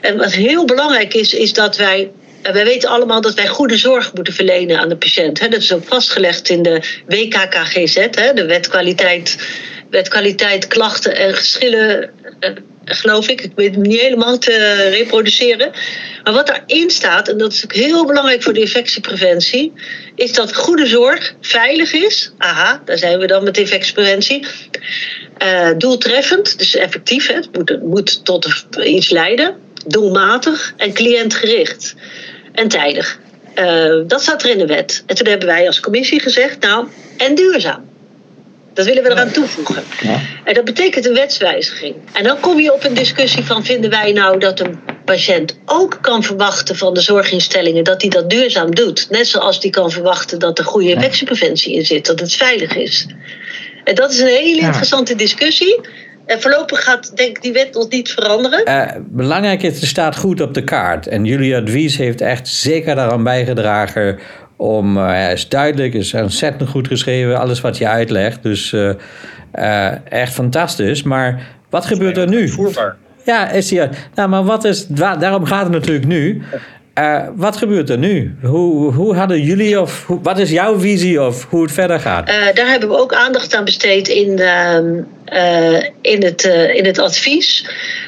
En 0.00 0.16
wat 0.16 0.32
heel 0.32 0.64
belangrijk 0.64 1.14
is, 1.14 1.34
is 1.34 1.52
dat 1.52 1.76
wij 1.76 2.10
wij 2.52 2.64
weten 2.64 2.88
allemaal 2.88 3.20
dat 3.20 3.34
wij 3.34 3.46
goede 3.46 3.76
zorg 3.76 4.14
moeten 4.14 4.34
verlenen 4.34 4.78
aan 4.78 4.88
de 4.88 4.96
patiënt. 4.96 5.50
Dat 5.50 5.62
is 5.62 5.72
ook 5.72 5.84
vastgelegd 5.84 6.48
in 6.48 6.62
de 6.62 6.82
WKKGZ, 7.06 7.94
de 8.34 8.44
wet 8.46 8.68
kwaliteit, 8.68 9.36
wet 9.94 10.08
kwaliteit 10.08 10.66
klachten 10.66 11.16
en 11.16 11.34
geschillen, 11.34 12.10
eh, 12.40 12.50
geloof 12.84 13.28
ik. 13.28 13.40
Ik 13.40 13.52
weet 13.54 13.74
hem 13.74 13.82
niet 13.82 14.00
helemaal 14.00 14.38
te 14.38 14.88
reproduceren. 14.88 15.72
Maar 16.22 16.32
wat 16.32 16.46
daarin 16.46 16.90
staat, 16.90 17.28
en 17.28 17.38
dat 17.38 17.52
is 17.52 17.64
ook 17.64 17.72
heel 17.72 18.06
belangrijk 18.06 18.42
voor 18.42 18.52
de 18.52 18.60
infectiepreventie, 18.60 19.72
is 20.14 20.32
dat 20.32 20.54
goede 20.54 20.86
zorg 20.86 21.34
veilig 21.40 21.92
is. 21.92 22.32
Aha, 22.38 22.82
daar 22.84 22.98
zijn 22.98 23.18
we 23.18 23.26
dan 23.26 23.44
met 23.44 23.58
infectiepreventie. 23.58 24.46
Uh, 25.42 25.70
doeltreffend, 25.78 26.58
dus 26.58 26.74
effectief. 26.74 27.26
Hè. 27.26 27.34
Het 27.34 27.48
moet, 27.52 27.82
moet 27.82 28.24
tot 28.24 28.66
iets 28.84 29.10
leiden. 29.10 29.56
Doelmatig 29.86 30.74
en 30.76 30.92
cliëntgericht 30.92 31.94
en 32.52 32.68
tijdig. 32.68 33.18
Uh, 33.54 34.02
dat 34.06 34.22
staat 34.22 34.42
er 34.42 34.50
in 34.50 34.58
de 34.58 34.66
wet. 34.66 35.02
En 35.06 35.16
toen 35.16 35.26
hebben 35.26 35.48
wij 35.48 35.66
als 35.66 35.80
commissie 35.80 36.20
gezegd, 36.20 36.60
nou, 36.60 36.86
en 37.16 37.34
duurzaam. 37.34 37.93
Dat 38.74 38.86
willen 38.86 39.02
we 39.02 39.10
eraan 39.10 39.30
toevoegen. 39.30 39.82
Ja. 40.02 40.20
En 40.44 40.54
dat 40.54 40.64
betekent 40.64 41.06
een 41.06 41.14
wetswijziging. 41.14 41.94
En 42.12 42.24
dan 42.24 42.40
kom 42.40 42.60
je 42.60 42.72
op 42.72 42.84
een 42.84 42.94
discussie 42.94 43.44
van: 43.44 43.64
vinden 43.64 43.90
wij 43.90 44.12
nou 44.12 44.38
dat 44.38 44.60
een 44.60 44.78
patiënt 45.04 45.58
ook 45.64 45.98
kan 46.00 46.22
verwachten 46.22 46.76
van 46.76 46.94
de 46.94 47.00
zorginstellingen 47.00 47.84
dat 47.84 48.00
hij 48.00 48.10
dat 48.10 48.30
duurzaam 48.30 48.74
doet? 48.74 49.06
Net 49.10 49.26
zoals 49.26 49.60
die 49.60 49.70
kan 49.70 49.90
verwachten 49.90 50.38
dat 50.38 50.58
er 50.58 50.64
goede 50.64 50.90
infectiepreventie 50.90 51.74
in 51.74 51.84
zit, 51.84 52.06
dat 52.06 52.20
het 52.20 52.32
veilig 52.34 52.76
is. 52.76 53.06
En 53.84 53.94
dat 53.94 54.12
is 54.12 54.18
een 54.18 54.26
hele 54.26 54.60
interessante 54.60 55.14
discussie. 55.14 55.80
En 56.26 56.40
voorlopig 56.40 56.84
gaat 56.84 57.16
denk 57.16 57.36
ik 57.36 57.42
die 57.42 57.52
wet 57.52 57.74
nog 57.74 57.88
niet 57.88 58.10
veranderen. 58.10 58.68
Uh, 58.68 58.90
belangrijk 59.00 59.62
is, 59.62 59.80
het 59.80 59.88
staat 59.88 60.16
goed 60.16 60.40
op 60.40 60.54
de 60.54 60.64
kaart. 60.64 61.06
En 61.06 61.24
Julia 61.24 61.62
Dwies 61.62 61.96
heeft 61.96 62.20
echt 62.20 62.48
zeker 62.48 62.94
daaraan 62.94 63.22
bijgedragen 63.22 64.18
om, 64.56 64.96
uh, 64.96 65.06
hij 65.06 65.32
is 65.32 65.48
duidelijk, 65.48 65.94
is 65.94 66.14
ontzettend 66.14 66.68
goed 66.70 66.88
geschreven, 66.88 67.38
alles 67.38 67.60
wat 67.60 67.78
je 67.78 67.88
uitlegt. 67.88 68.42
Dus 68.42 68.72
uh, 68.72 70.12
echt 70.12 70.32
fantastisch. 70.32 71.02
Maar 71.02 71.42
wat 71.70 71.86
gebeurt 71.86 72.16
er 72.16 72.28
nu? 72.28 72.48
Voerbaar. 72.48 72.96
Ja, 73.24 73.50
is 73.50 73.68
die. 73.68 73.80
Nou, 74.14 74.28
maar 74.28 74.44
wat 74.44 74.64
is. 74.64 74.86
Daarom 74.86 75.44
gaat 75.44 75.62
het 75.62 75.72
natuurlijk 75.72 76.06
nu. 76.06 76.42
Uh, 76.98 77.22
wat 77.34 77.56
gebeurt 77.56 77.90
er 77.90 77.98
nu? 77.98 78.36
Hoe, 78.42 78.92
hoe 78.92 79.14
hadden 79.14 79.42
jullie 79.42 79.80
of 79.80 80.06
wat 80.06 80.38
is 80.38 80.50
jouw 80.50 80.78
visie 80.78 81.22
of 81.22 81.46
hoe 81.48 81.62
het 81.62 81.72
verder 81.72 82.00
gaat? 82.00 82.28
Uh, 82.28 82.34
daar 82.54 82.66
hebben 82.66 82.88
we 82.88 82.98
ook 82.98 83.14
aandacht 83.14 83.54
aan 83.54 83.64
besteed 83.64 84.08
in, 84.08 84.38
uh, 84.38 85.82
in, 86.00 86.22
het, 86.22 86.44
in 86.74 86.84
het 86.84 86.98
advies. 86.98 87.66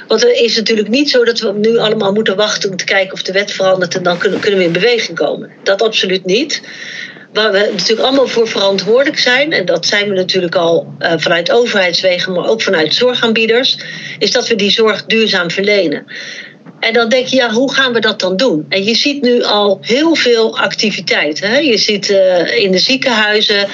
Want 0.08 0.20
het 0.20 0.30
is 0.30 0.56
natuurlijk 0.56 0.88
niet 0.88 1.10
zo 1.10 1.24
dat 1.24 1.40
we 1.40 1.52
nu 1.52 1.78
allemaal 1.78 2.12
moeten 2.12 2.36
wachten 2.36 2.70
om 2.70 2.76
te 2.76 2.84
kijken 2.84 3.12
of 3.12 3.22
de 3.22 3.32
wet 3.32 3.52
verandert 3.52 3.96
en 3.96 4.02
dan 4.02 4.18
kunnen, 4.18 4.40
kunnen 4.40 4.58
we 4.58 4.66
in 4.66 4.72
beweging 4.72 5.18
komen. 5.18 5.50
Dat 5.62 5.82
absoluut 5.82 6.24
niet. 6.24 6.62
Waar 7.32 7.52
we 7.52 7.68
natuurlijk 7.72 8.08
allemaal 8.08 8.28
voor 8.28 8.48
verantwoordelijk 8.48 9.18
zijn, 9.18 9.52
en 9.52 9.64
dat 9.64 9.86
zijn 9.86 10.08
we 10.08 10.14
natuurlijk 10.14 10.54
al 10.54 10.94
vanuit 10.98 11.50
overheidswegen, 11.50 12.32
maar 12.32 12.48
ook 12.48 12.62
vanuit 12.62 12.94
zorgaanbieders, 12.94 13.78
is 14.18 14.32
dat 14.32 14.48
we 14.48 14.54
die 14.54 14.70
zorg 14.70 15.04
duurzaam 15.04 15.50
verlenen. 15.50 16.06
En 16.80 16.92
dan 16.92 17.08
denk 17.08 17.26
je, 17.26 17.36
ja, 17.36 17.50
hoe 17.50 17.72
gaan 17.72 17.92
we 17.92 18.00
dat 18.00 18.20
dan 18.20 18.36
doen? 18.36 18.66
En 18.68 18.84
je 18.84 18.94
ziet 18.94 19.22
nu 19.22 19.42
al 19.42 19.78
heel 19.80 20.14
veel 20.14 20.58
activiteiten. 20.58 21.48
Hè? 21.48 21.58
Je 21.58 21.76
ziet 21.76 22.10
uh, 22.10 22.62
in 22.62 22.72
de 22.72 22.78
ziekenhuizen 22.78 23.68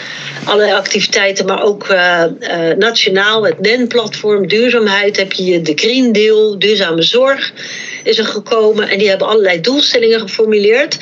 allerlei 0.44 0.72
activiteiten, 0.72 1.46
maar 1.46 1.62
ook 1.62 1.88
uh, 1.88 2.25
uh, 2.40 2.76
nationaal, 2.78 3.44
het 3.44 3.61
NEN-platform, 3.61 4.49
duurzaamheid, 4.49 5.16
heb 5.16 5.32
je 5.32 5.62
de 5.62 5.72
Green 5.75 6.12
Deal, 6.12 6.58
duurzame 6.58 7.02
zorg 7.02 7.52
is 8.04 8.18
er 8.18 8.25
gekomen. 8.25 8.88
En 8.88 8.99
die 8.99 9.08
hebben 9.08 9.26
allerlei 9.26 9.61
doelstellingen 9.61 10.20
geformuleerd. 10.20 10.99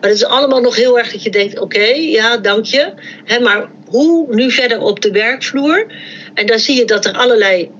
Maar 0.00 0.10
het 0.10 0.18
is 0.18 0.24
allemaal 0.24 0.60
nog 0.60 0.76
heel 0.76 0.98
erg 0.98 1.12
dat 1.12 1.22
je 1.22 1.30
denkt, 1.30 1.58
oké, 1.58 1.84
ja, 1.94 2.36
dank 2.36 2.64
je. 2.64 2.92
Hè, 3.24 3.40
maar 3.40 3.68
hoe 3.86 4.34
nu 4.34 4.50
verder 4.50 4.80
op 4.80 5.00
de 5.00 5.10
werkvloer? 5.10 5.86
En 6.34 6.46
dan 6.46 6.58
zie 6.58 6.76
je 6.76 6.84
dat 6.84 7.04
er 7.04 7.12
allerlei 7.12 7.70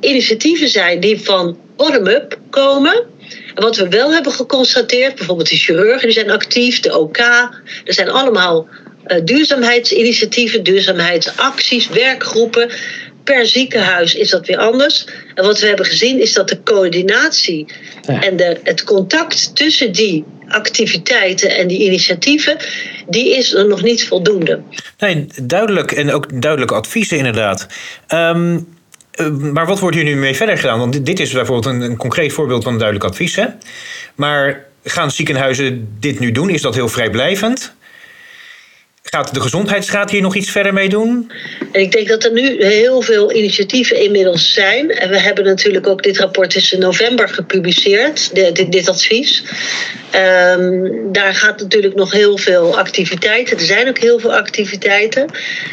initiatieven 0.00 0.68
zijn 0.68 1.00
die 1.00 1.20
van 1.20 1.58
bottom-up 1.76 2.38
komen. 2.50 3.12
En 3.54 3.62
wat 3.62 3.76
we 3.76 3.88
wel 3.88 4.12
hebben 4.12 4.32
geconstateerd, 4.32 5.14
bijvoorbeeld 5.14 5.48
de 5.48 5.56
chirurgen 5.56 6.02
die 6.02 6.12
zijn 6.12 6.30
actief, 6.30 6.80
de 6.80 6.98
OK, 6.98 7.18
er 7.18 7.94
zijn 7.94 8.10
allemaal 8.10 8.68
uh, 9.06 9.18
duurzaamheidsinitiatieven, 9.24 10.62
duurzaamheidsacties, 10.62 11.88
werkgroepen. 11.88 12.70
Per 13.24 13.46
ziekenhuis 13.46 14.14
is 14.14 14.30
dat 14.30 14.46
weer 14.46 14.58
anders. 14.58 15.06
En 15.34 15.44
wat 15.44 15.60
we 15.60 15.66
hebben 15.66 15.86
gezien 15.86 16.20
is 16.20 16.32
dat 16.32 16.48
de 16.48 16.62
coördinatie 16.62 17.66
ja. 18.02 18.22
en 18.22 18.36
de, 18.36 18.60
het 18.62 18.84
contact 18.84 19.56
tussen 19.56 19.92
die 19.92 20.24
activiteiten 20.48 21.56
en 21.56 21.66
die 21.66 21.78
initiatieven, 21.78 22.56
die 23.08 23.36
is 23.36 23.54
er 23.54 23.66
nog 23.66 23.82
niet 23.82 24.04
voldoende. 24.04 24.60
Nee, 24.98 25.26
duidelijk 25.42 25.92
en 25.92 26.12
ook 26.12 26.40
duidelijke 26.40 26.74
adviezen 26.74 27.16
inderdaad. 27.16 27.66
Um, 28.08 28.54
uh, 28.54 28.60
maar 29.52 29.66
wat 29.66 29.80
wordt 29.80 29.96
hier 29.96 30.04
nu 30.04 30.16
mee 30.16 30.36
verder 30.36 30.58
gedaan? 30.58 30.78
Want 30.78 31.06
dit 31.06 31.20
is 31.20 31.32
bijvoorbeeld 31.32 31.74
een, 31.74 31.80
een 31.80 31.96
concreet 31.96 32.32
voorbeeld 32.32 32.62
van 32.62 32.72
een 32.72 32.78
duidelijk 32.78 33.10
advies. 33.10 33.36
Hè? 33.36 33.46
Maar 34.14 34.64
gaan 34.84 35.10
ziekenhuizen 35.10 35.96
dit 36.00 36.18
nu 36.18 36.32
doen? 36.32 36.50
Is 36.50 36.62
dat 36.62 36.74
heel 36.74 36.88
vrijblijvend? 36.88 37.74
Gaat 39.10 39.34
de 39.34 39.40
Gezondheidsraad 39.40 40.10
hier 40.10 40.20
nog 40.20 40.34
iets 40.34 40.50
verder 40.50 40.72
mee 40.72 40.88
doen? 40.88 41.30
En 41.72 41.80
ik 41.80 41.92
denk 41.92 42.08
dat 42.08 42.24
er 42.24 42.32
nu 42.32 42.64
heel 42.64 43.02
veel 43.02 43.32
initiatieven 43.32 44.02
inmiddels 44.02 44.52
zijn. 44.52 44.90
En 44.90 45.08
we 45.08 45.20
hebben 45.20 45.44
natuurlijk 45.44 45.86
ook 45.86 46.02
dit 46.02 46.18
rapport 46.18 46.72
in 46.72 46.78
november 46.78 47.28
gepubliceerd, 47.28 48.34
dit, 48.34 48.72
dit 48.72 48.88
advies. 48.88 49.44
Um, 50.56 51.12
daar 51.12 51.34
gaat 51.34 51.60
natuurlijk 51.60 51.94
nog 51.94 52.12
heel 52.12 52.38
veel 52.38 52.78
activiteiten. 52.78 53.56
Er 53.56 53.64
zijn 53.64 53.88
ook 53.88 53.98
heel 53.98 54.18
veel 54.18 54.34
activiteiten. 54.34 55.26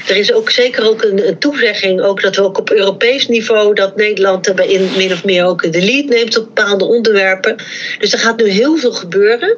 Er 0.08 0.16
is 0.16 0.34
ook 0.34 0.50
zeker 0.50 0.90
ook 0.90 1.04
een, 1.04 1.38
toezegging, 1.40 2.02
ook 2.02 2.22
dat 2.22 2.36
we 2.36 2.44
ook 2.44 2.58
op 2.58 2.72
Europees 2.72 3.28
niveau, 3.28 3.74
dat 3.74 3.96
Nederland 3.96 4.48
er 4.48 4.70
in 4.70 4.90
min 4.98 5.12
of 5.12 5.24
meer 5.24 5.46
ook 5.46 5.72
de 5.72 5.82
lead 5.82 6.06
neemt 6.06 6.38
op 6.38 6.46
bepaalde 6.46 6.86
onderwerpen. 6.86 7.56
Dus 8.00 8.14
er 8.14 8.20
gaat 8.20 8.38
nu 8.38 8.50
heel 8.50 8.78
veel 8.78 8.94
gebeuren. 8.94 9.58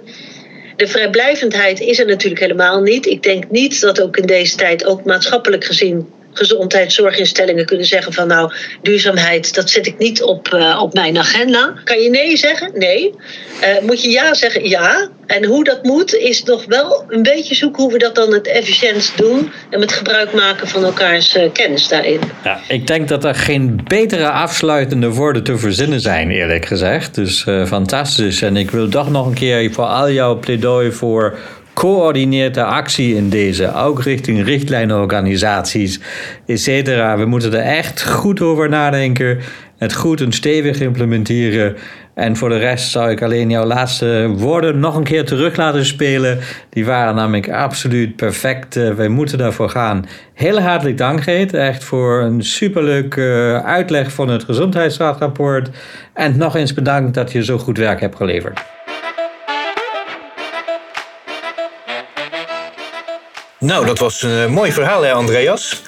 De 0.76 0.88
vrijblijvendheid 0.88 1.80
is 1.80 2.00
er 2.00 2.06
natuurlijk 2.06 2.42
helemaal 2.42 2.82
niet. 2.82 3.06
Ik 3.06 3.24
denk 3.24 3.50
niet 3.50 3.82
dat 3.82 4.02
ook 4.02 4.18
in 4.18 4.26
deze 4.26 4.56
tijd, 4.56 4.86
ook 4.86 5.04
maatschappelijk 5.04 5.64
gezien, 5.64 6.08
gezondheidszorginstellingen 6.34 7.66
kunnen 7.66 7.86
zeggen 7.86 8.14
van 8.14 8.28
nou, 8.28 8.54
duurzaamheid, 8.82 9.56
dat 9.56 9.70
zet 9.70 9.88
ik 9.88 9.98
niet 9.98 10.24
op, 10.24 10.50
uh, 10.54 10.80
op 10.82 10.94
mijn 10.94 11.18
agenda. 11.18 11.74
Kan 11.84 12.02
je 12.02 12.10
nee 12.10 12.38
zeggen? 12.38 12.72
Nee. 12.74 13.14
Uh, 13.62 13.68
moet 13.82 14.04
je 14.04 14.10
ja 14.10 14.34
zeggen? 14.34 14.70
Ja. 14.70 15.10
En 15.26 15.46
hoe 15.46 15.64
dat 15.64 15.84
moet, 15.84 16.16
is 16.16 16.44
nog 16.44 16.66
wel 16.66 17.06
een 17.08 17.24
beetje 17.24 17.56
zoeken 17.56 17.84
hoe 17.84 17.92
we 17.92 17.98
dat 17.98 18.16
dan 18.16 18.34
het 18.34 18.48
efficiëntst 18.48 19.18
doen 19.18 19.52
en 19.70 19.80
met 19.80 19.92
gebruik 19.92 20.34
maken 20.34 20.68
van 20.68 20.84
elkaars 20.84 21.36
uh, 21.36 21.44
kennis 21.54 21.88
daarin. 21.88 22.20
Ja, 22.44 22.60
ik 22.68 22.88
denk 22.88 23.08
dat 23.08 23.24
er 23.24 23.36
geen 23.36 23.82
betere 23.88 24.30
afsluitende 24.30 25.10
woorden 25.10 25.44
te 25.44 25.58
verzinnen 25.58 26.00
zijn, 26.00 26.32
eerlijk 26.32 26.66
gezegd. 26.66 27.16
Dus 27.16 27.46
fantastisch. 27.68 28.42
En 28.42 28.58
ik 28.58 28.72
wil 28.72 28.90
toch 28.90 29.10
nog 29.10 29.26
een 29.26 29.34
keer 29.34 29.72
voor 29.72 29.86
al 29.86 30.12
jouw 30.12 30.40
pleidooi 30.40 30.92
voor 30.92 31.38
coördineerde 31.74 32.64
actie 32.64 33.16
in 33.16 33.30
deze, 33.30 33.74
ook 33.76 34.02
richting 34.02 34.44
richtlijnorganisaties, 34.44 36.00
etc. 36.46 36.68
We 37.18 37.26
moeten 37.26 37.54
er 37.54 37.78
echt 37.78 38.04
goed 38.04 38.42
over 38.42 38.70
nadenken, 38.70 39.40
het 39.78 39.94
goed 39.94 40.22
en 40.22 40.32
stevig 40.32 40.80
implementeren. 40.80 41.76
En 42.14 42.36
voor 42.36 42.50
de 42.50 42.58
rest 42.58 42.92
zou 42.92 43.12
ik 43.12 43.22
alleen 43.22 43.50
jouw 43.50 43.66
laatste 43.66 44.34
woorden 44.38 44.80
nog 44.80 44.96
een 44.96 45.04
keer 45.04 45.26
terug 45.26 45.56
laten 45.56 45.86
spelen. 45.86 46.40
Die 46.70 46.86
waren 46.86 47.16
namelijk 47.16 47.50
absoluut 47.50 48.16
perfect. 48.16 48.76
Uh, 48.76 48.94
wij 48.94 49.08
moeten 49.08 49.38
daarvoor 49.38 49.70
gaan. 49.70 50.06
Heel 50.34 50.60
hartelijk 50.60 50.98
dank, 50.98 51.24
Geet. 51.24 51.54
Echt 51.54 51.84
voor 51.84 52.22
een 52.22 52.44
superleuk 52.44 53.16
uh, 53.16 53.58
uitleg 53.58 54.12
van 54.12 54.30
het 54.30 54.44
Gezondheidsraadrapport. 54.44 55.70
En 56.14 56.38
nog 56.38 56.56
eens 56.56 56.74
bedankt 56.74 57.14
dat 57.14 57.32
je 57.32 57.44
zo 57.44 57.58
goed 57.58 57.78
werk 57.78 58.00
hebt 58.00 58.16
geleverd. 58.16 58.62
Nou, 63.64 63.86
dat 63.86 64.00
was 64.00 64.22
een 64.22 64.52
mooi 64.52 64.72
verhaal, 64.72 65.02
hè, 65.02 65.12
Andreas? 65.12 65.82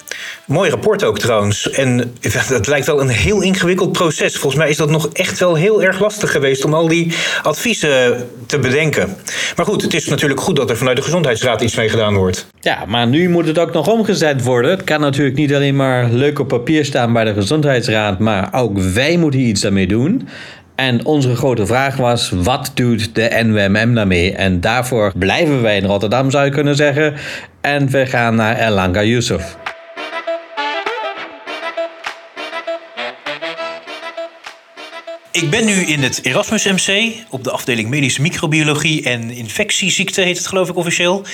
Mooi 0.44 0.70
rapport 0.70 1.04
ook 1.04 1.18
trouwens. 1.18 1.70
En 1.70 2.14
het 2.56 2.66
lijkt 2.66 2.86
wel 2.86 3.00
een 3.00 3.08
heel 3.08 3.42
ingewikkeld 3.42 3.92
proces. 3.92 4.32
Volgens 4.32 4.62
mij 4.62 4.70
is 4.70 4.76
dat 4.76 4.90
nog 4.90 5.08
echt 5.12 5.38
wel 5.38 5.54
heel 5.54 5.82
erg 5.82 6.00
lastig 6.00 6.32
geweest 6.32 6.64
om 6.64 6.74
al 6.74 6.88
die 6.88 7.14
adviezen 7.42 8.28
te 8.46 8.58
bedenken. 8.58 9.16
Maar 9.56 9.66
goed, 9.66 9.82
het 9.82 9.94
is 9.94 10.06
natuurlijk 10.06 10.40
goed 10.40 10.56
dat 10.56 10.70
er 10.70 10.76
vanuit 10.76 10.96
de 10.96 11.02
Gezondheidsraad 11.02 11.62
iets 11.62 11.76
mee 11.76 11.88
gedaan 11.88 12.14
wordt. 12.14 12.46
Ja, 12.60 12.84
maar 12.86 13.06
nu 13.06 13.28
moet 13.28 13.46
het 13.46 13.58
ook 13.58 13.72
nog 13.72 13.88
omgezet 13.88 14.42
worden. 14.42 14.70
Het 14.70 14.84
kan 14.84 15.00
natuurlijk 15.00 15.36
niet 15.36 15.54
alleen 15.54 15.76
maar 15.76 16.10
leuk 16.10 16.38
op 16.38 16.48
papier 16.48 16.84
staan 16.84 17.12
bij 17.12 17.24
de 17.24 17.34
Gezondheidsraad, 17.34 18.18
maar 18.18 18.48
ook 18.52 18.78
wij 18.78 19.16
moeten 19.16 19.40
iets 19.40 19.60
daarmee 19.60 19.86
doen. 19.86 20.28
En 20.76 21.04
onze 21.04 21.36
grote 21.36 21.66
vraag 21.66 21.96
was: 21.96 22.30
wat 22.30 22.70
doet 22.74 23.14
de 23.14 23.42
NWMM 23.44 23.94
daarmee? 23.94 24.34
En 24.34 24.60
daarvoor 24.60 25.12
blijven 25.18 25.62
wij 25.62 25.76
in 25.76 25.84
Rotterdam, 25.84 26.30
zou 26.30 26.44
je 26.44 26.50
kunnen 26.50 26.76
zeggen. 26.76 27.14
En 27.60 27.90
we 27.90 28.06
gaan 28.06 28.34
naar 28.34 28.56
Erlanga 28.56 29.02
Yusuf. 29.02 29.56
Ik 35.36 35.50
ben 35.50 35.64
nu 35.64 35.72
in 35.72 36.02
het 36.02 36.24
Erasmus 36.24 36.64
MC 36.64 37.14
op 37.30 37.44
de 37.44 37.50
afdeling 37.50 37.88
medische 37.88 38.22
microbiologie 38.22 39.02
en 39.02 39.30
infectieziekten 39.30 40.24
heet 40.24 40.36
het 40.36 40.46
geloof 40.46 40.68
ik 40.68 40.76
officieel. 40.76 41.24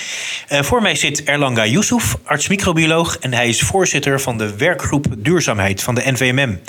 Uh, 0.52 0.62
voor 0.62 0.82
mij 0.82 0.94
zit 0.94 1.24
Erlanga 1.24 1.66
Yusuf, 1.66 2.16
arts-microbioloog 2.24 3.18
en 3.18 3.32
hij 3.32 3.48
is 3.48 3.60
voorzitter 3.60 4.20
van 4.20 4.38
de 4.38 4.56
werkgroep 4.56 5.06
duurzaamheid 5.18 5.82
van 5.82 5.94
de 5.94 6.02
NVMM. 6.04 6.60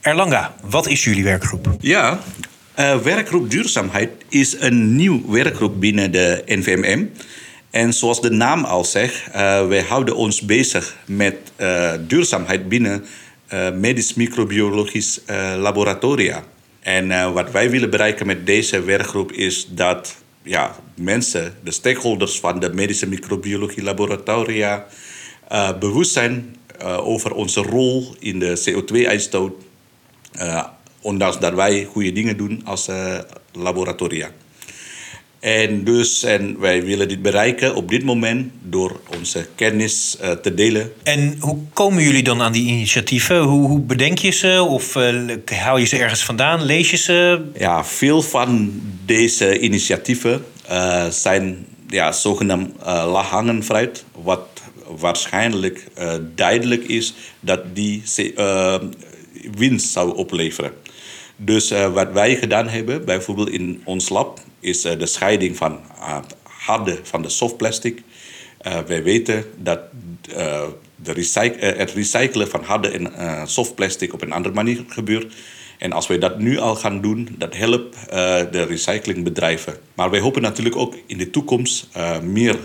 Erlanga, 0.00 0.54
wat 0.62 0.88
is 0.88 1.04
jullie 1.04 1.24
werkgroep? 1.24 1.76
Ja, 1.80 2.20
uh, 2.78 2.96
werkgroep 2.96 3.50
duurzaamheid 3.50 4.10
is 4.28 4.60
een 4.60 4.96
nieuw 4.96 5.30
werkgroep 5.30 5.80
binnen 5.80 6.12
de 6.12 6.42
NVMM. 6.46 7.10
En 7.70 7.92
zoals 7.92 8.20
de 8.20 8.30
naam 8.30 8.64
al 8.64 8.84
zegt, 8.84 9.26
uh, 9.28 9.66
wij 9.66 9.84
houden 9.88 10.16
ons 10.16 10.40
bezig 10.40 10.96
met 11.06 11.36
duurzaamheid 12.06 12.68
binnen 12.68 13.04
medisch-microbiologisch 13.74 15.20
laboratoria. 15.58 16.42
En 16.80 17.10
uh, 17.10 17.32
wat 17.32 17.50
wij 17.50 17.70
willen 17.70 17.90
bereiken 17.90 18.26
met 18.26 18.46
deze 18.46 18.80
werkgroep 18.80 19.32
is 19.32 19.68
dat 19.70 20.16
ja, 20.42 20.76
mensen, 20.94 21.54
de 21.64 21.70
stakeholders 21.70 22.40
van 22.40 22.60
de 22.60 22.72
medische 22.72 23.06
microbiologie 23.08 23.82
laboratoria, 23.82 24.86
uh, 25.52 25.78
bewust 25.78 26.12
zijn 26.12 26.56
uh, 26.82 27.06
over 27.06 27.34
onze 27.34 27.60
rol 27.60 28.14
in 28.18 28.38
de 28.38 28.62
CO2-uitstoot. 28.70 29.52
ondanks 31.00 31.38
dat 31.38 31.54
wij 31.54 31.84
goede 31.84 32.12
dingen 32.12 32.36
doen 32.36 32.60
als 32.64 32.88
laboratoria. 33.52 34.30
En 35.40 35.84
dus 35.84 36.22
en 36.22 36.58
wij 36.58 36.84
willen 36.84 37.08
dit 37.08 37.22
bereiken 37.22 37.74
op 37.74 37.88
dit 37.88 38.04
moment 38.04 38.50
door 38.62 39.00
onze 39.16 39.46
kennis 39.54 40.16
uh, 40.22 40.30
te 40.30 40.54
delen. 40.54 40.92
En 41.02 41.36
hoe 41.38 41.58
komen 41.72 42.02
jullie 42.02 42.22
dan 42.22 42.42
aan 42.42 42.52
die 42.52 42.66
initiatieven? 42.66 43.40
Hoe, 43.40 43.68
hoe 43.68 43.80
bedenk 43.80 44.18
je 44.18 44.30
ze? 44.30 44.66
Of 44.68 44.94
uh, 44.94 45.36
haal 45.44 45.78
je 45.78 45.86
ze 45.86 45.98
ergens 45.98 46.24
vandaan? 46.24 46.62
Lees 46.62 46.90
je 46.90 46.96
ze? 46.96 47.44
Ja, 47.58 47.84
veel 47.84 48.22
van 48.22 48.80
deze 49.04 49.58
initiatieven 49.60 50.44
uh, 50.70 51.06
zijn 51.06 51.66
ja, 51.88 52.12
zogenaamd 52.12 52.70
uh, 52.86 53.60
fruit. 53.60 54.04
Wat 54.22 54.46
waarschijnlijk 54.98 55.86
duidelijk 56.34 56.84
is 56.84 57.14
dat 57.40 57.60
die 57.74 58.02
winst 59.56 59.90
zou 59.92 60.16
opleveren. 60.16 60.72
Dus 61.36 61.70
wat 61.92 62.12
wij 62.12 62.36
gedaan 62.36 62.68
hebben, 62.68 63.04
bijvoorbeeld 63.04 63.50
in 63.50 63.80
ons 63.84 64.08
lab, 64.08 64.40
is 64.60 64.84
uh, 64.84 64.98
de 64.98 65.06
scheiding 65.06 65.56
van 65.56 65.80
uh, 65.98 66.18
harde 66.42 66.98
van 67.02 67.22
de 67.22 67.28
soft 67.28 67.56
plastic. 67.56 68.02
wij 68.86 69.02
weten 69.02 69.44
dat 69.56 69.80
de 70.96 71.56
het 71.60 71.92
recyclen 71.92 72.48
van 72.48 72.64
harde 72.64 72.88
en 72.88 73.12
soft 73.48 73.74
plastic 73.74 74.12
op 74.12 74.22
een 74.22 74.32
andere 74.32 74.54
manier 74.54 74.84
gebeurt. 74.88 75.34
En 75.78 75.92
als 75.92 76.06
wij 76.06 76.18
dat 76.18 76.38
nu 76.38 76.58
al 76.58 76.76
gaan 76.76 77.00
doen, 77.00 77.28
dat 77.38 77.56
helpt 77.56 77.96
de 78.52 78.64
recyclingbedrijven. 78.68 79.76
Maar 79.94 80.10
wij 80.10 80.20
hopen 80.20 80.42
natuurlijk 80.42 80.76
ook 80.76 80.96
in 81.06 81.18
de 81.18 81.30
toekomst 81.30 81.88
meer 82.22 82.58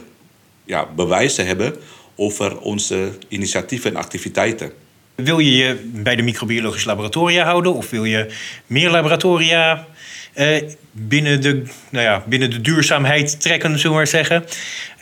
ja, 0.65 0.87
bewijzen 0.95 1.45
hebben 1.45 1.75
over 2.15 2.59
onze 2.59 3.11
initiatieven 3.27 3.91
en 3.91 3.97
activiteiten. 3.97 4.71
Wil 5.15 5.39
je 5.39 5.55
je 5.55 5.89
bij 5.93 6.15
de 6.15 6.21
microbiologische 6.21 6.87
laboratoria 6.87 7.45
houden 7.45 7.73
of 7.73 7.89
wil 7.89 8.05
je 8.05 8.33
meer 8.67 8.89
laboratoria 8.89 9.87
eh, 10.35 10.61
binnen, 10.91 11.41
de, 11.41 11.63
nou 11.89 12.05
ja, 12.05 12.23
binnen 12.27 12.49
de 12.49 12.61
duurzaamheid 12.61 13.41
trekken, 13.41 13.69
zullen 13.69 13.89
we 13.89 13.95
maar 13.95 14.07
zeggen? 14.07 14.45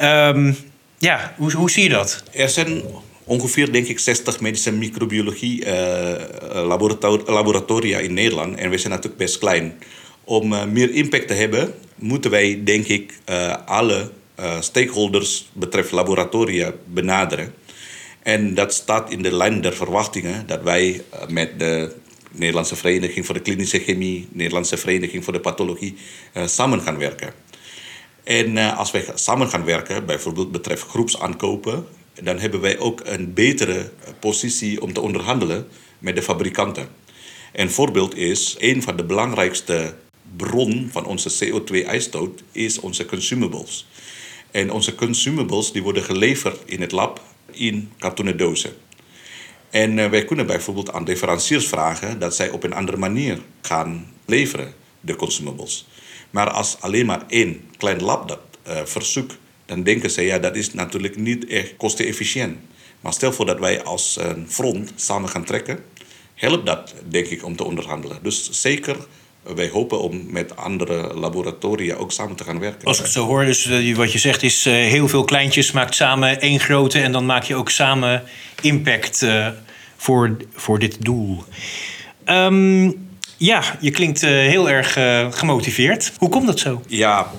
Um, 0.01 0.57
ja, 0.97 1.33
hoe, 1.37 1.51
hoe 1.51 1.71
zie 1.71 1.83
je 1.83 1.89
dat? 1.89 2.23
Er 2.31 2.49
zijn 2.49 2.81
ongeveer, 3.23 3.71
denk 3.71 3.87
ik, 3.87 3.99
60 3.99 4.39
medische 4.39 4.71
microbiologie 4.71 5.65
uh, 5.65 7.15
laboratoria 7.25 7.99
in 7.99 8.13
Nederland 8.13 8.57
en 8.57 8.69
we 8.69 8.77
zijn 8.77 8.93
natuurlijk 8.93 9.17
best 9.17 9.37
klein. 9.37 9.73
Om 10.23 10.71
meer 10.71 10.93
impact 10.93 11.27
te 11.27 11.33
hebben, 11.33 11.73
moeten 11.95 12.31
wij, 12.31 12.61
denk 12.63 12.87
ik, 12.87 13.13
alle 13.65 14.11
stakeholders 14.59 15.49
betreft 15.53 15.91
laboratoria 15.91 16.71
benaderen. 16.85 17.53
En 18.23 18.53
dat 18.53 18.73
staat 18.73 19.11
in 19.11 19.21
de 19.21 19.35
lijn 19.35 19.61
der 19.61 19.73
verwachtingen 19.73 20.47
dat 20.47 20.61
wij 20.61 21.01
eh, 21.09 21.27
met 21.27 21.59
de 21.59 21.95
Nederlandse 22.33 22.75
Vereniging 22.75 23.25
voor 23.25 23.35
de 23.35 23.41
Klinische 23.41 23.79
Chemie, 23.79 24.27
Nederlandse 24.31 24.77
Vereniging 24.77 25.23
voor 25.23 25.33
de 25.33 25.39
Pathologie 25.39 25.95
uh, 26.33 26.47
samen 26.47 26.81
gaan 26.81 26.97
werken. 26.97 27.33
En 28.23 28.55
uh, 28.55 28.77
als 28.77 28.91
wij 28.91 29.05
samen 29.13 29.49
gaan 29.49 29.65
werken, 29.65 30.05
bijvoorbeeld 30.05 30.51
betreft 30.51 30.83
groepsaankopen, 30.83 31.85
dan 32.21 32.39
hebben 32.39 32.61
wij 32.61 32.79
ook 32.79 33.01
een 33.03 33.33
betere 33.33 33.91
positie 34.19 34.81
om 34.81 34.93
te 34.93 35.01
onderhandelen 35.01 35.67
met 35.99 36.15
de 36.15 36.21
fabrikanten. 36.21 36.87
Een 37.53 37.71
voorbeeld 37.71 38.15
is, 38.15 38.55
een 38.59 38.81
van 38.81 38.95
de 38.95 39.03
belangrijkste 39.03 39.95
bron 40.37 40.89
van 40.91 41.05
onze 41.05 41.45
CO2-uitstoot 41.45 42.43
is 42.51 42.79
onze 42.79 43.05
consumables. 43.05 43.87
En 44.51 44.71
onze 44.71 44.95
consumables 44.95 45.71
die 45.71 45.83
worden 45.83 46.03
geleverd 46.03 46.59
in 46.65 46.81
het 46.81 46.91
lab 46.91 47.21
in 47.51 47.91
kartonnen 47.97 48.37
dozen. 48.37 48.73
En 49.73 49.97
uh, 49.97 50.09
wij 50.09 50.25
kunnen 50.25 50.45
bijvoorbeeld 50.45 50.91
aan 50.91 51.03
leveranciers 51.03 51.67
vragen 51.67 52.19
dat 52.19 52.35
zij 52.35 52.49
op 52.49 52.63
een 52.63 52.73
andere 52.73 52.97
manier 52.97 53.39
gaan 53.61 54.13
leveren, 54.25 54.73
de 54.99 55.15
consumables. 55.15 55.87
Maar 56.29 56.49
als 56.49 56.77
alleen 56.79 57.05
maar 57.05 57.23
één 57.27 57.61
klein 57.77 58.03
lab 58.03 58.27
dat 58.27 58.39
uh, 58.67 58.81
verzoekt, 58.83 59.37
dan 59.65 59.83
denken 59.83 60.11
ze 60.11 60.21
ja, 60.21 60.39
dat 60.39 60.55
is 60.55 60.73
natuurlijk 60.73 61.17
niet 61.17 61.45
echt 61.45 61.75
kostenefficiënt. 61.77 62.57
Maar 63.01 63.13
stel 63.13 63.33
voor 63.33 63.45
dat 63.45 63.59
wij 63.59 63.83
als 63.83 64.17
een 64.19 64.45
front 64.49 64.93
samen 64.95 65.29
gaan 65.29 65.45
trekken, 65.45 65.83
helpt 66.33 66.65
dat 66.65 66.93
denk 67.09 67.27
ik 67.27 67.45
om 67.45 67.55
te 67.55 67.63
onderhandelen. 67.63 68.19
Dus 68.23 68.49
zeker 68.51 68.97
wij 69.43 69.69
hopen 69.69 70.01
om 70.01 70.25
met 70.29 70.55
andere 70.55 71.13
laboratoria 71.13 71.95
ook 71.95 72.11
samen 72.11 72.35
te 72.35 72.43
gaan 72.43 72.59
werken. 72.59 72.87
Als 72.87 72.97
ik 72.97 73.03
het 73.03 73.13
zo 73.13 73.25
hoor, 73.25 73.45
dus 73.45 73.65
eh, 73.65 73.95
wat 73.95 74.11
je 74.11 74.19
zegt 74.19 74.43
is 74.43 74.67
uh, 74.67 74.73
heel 74.73 75.07
veel 75.07 75.23
kleintjes 75.23 75.71
maakt 75.71 75.95
samen 75.95 76.41
één 76.41 76.59
grote 76.59 76.99
en 76.99 77.11
dan 77.11 77.25
maak 77.25 77.43
je 77.43 77.55
ook 77.55 77.69
samen 77.69 78.23
impact 78.61 79.21
uh, 79.21 79.47
voor, 79.97 80.37
voor 80.53 80.79
dit 80.79 80.97
doel. 80.99 81.43
Um, 82.25 83.07
ja, 83.37 83.63
je 83.79 83.91
klinkt 83.91 84.21
heel 84.21 84.69
erg 84.69 84.93
gemotiveerd. 85.37 86.13
Hoe 86.17 86.29
komt 86.29 86.45
dat 86.45 86.59
zo? 86.59 86.81
Ja, 86.87 87.31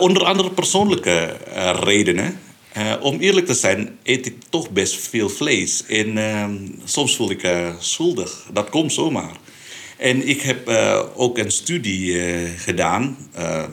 onder 0.00 0.24
andere 0.24 0.50
persoonlijke 0.50 1.36
redenen. 1.80 2.38
om 3.00 3.18
eerlijk 3.18 3.46
te 3.46 3.54
zijn, 3.54 3.98
eet 4.02 4.26
ik 4.26 4.36
toch 4.48 4.70
best 4.70 5.08
veel 5.08 5.28
vlees. 5.28 5.86
En 5.86 6.18
ehm, 6.18 6.56
soms 6.84 7.16
voel 7.16 7.30
ik 7.30 7.48
schuldig. 7.78 8.46
Dat 8.52 8.70
komt 8.70 8.92
zomaar. 8.92 9.32
En 10.00 10.28
ik 10.28 10.40
heb 10.40 10.68
uh, 10.68 11.02
ook 11.14 11.38
een 11.38 11.50
studie 11.50 12.12
uh, 12.12 12.48
gedaan, 12.56 13.16
uh, 13.38 13.64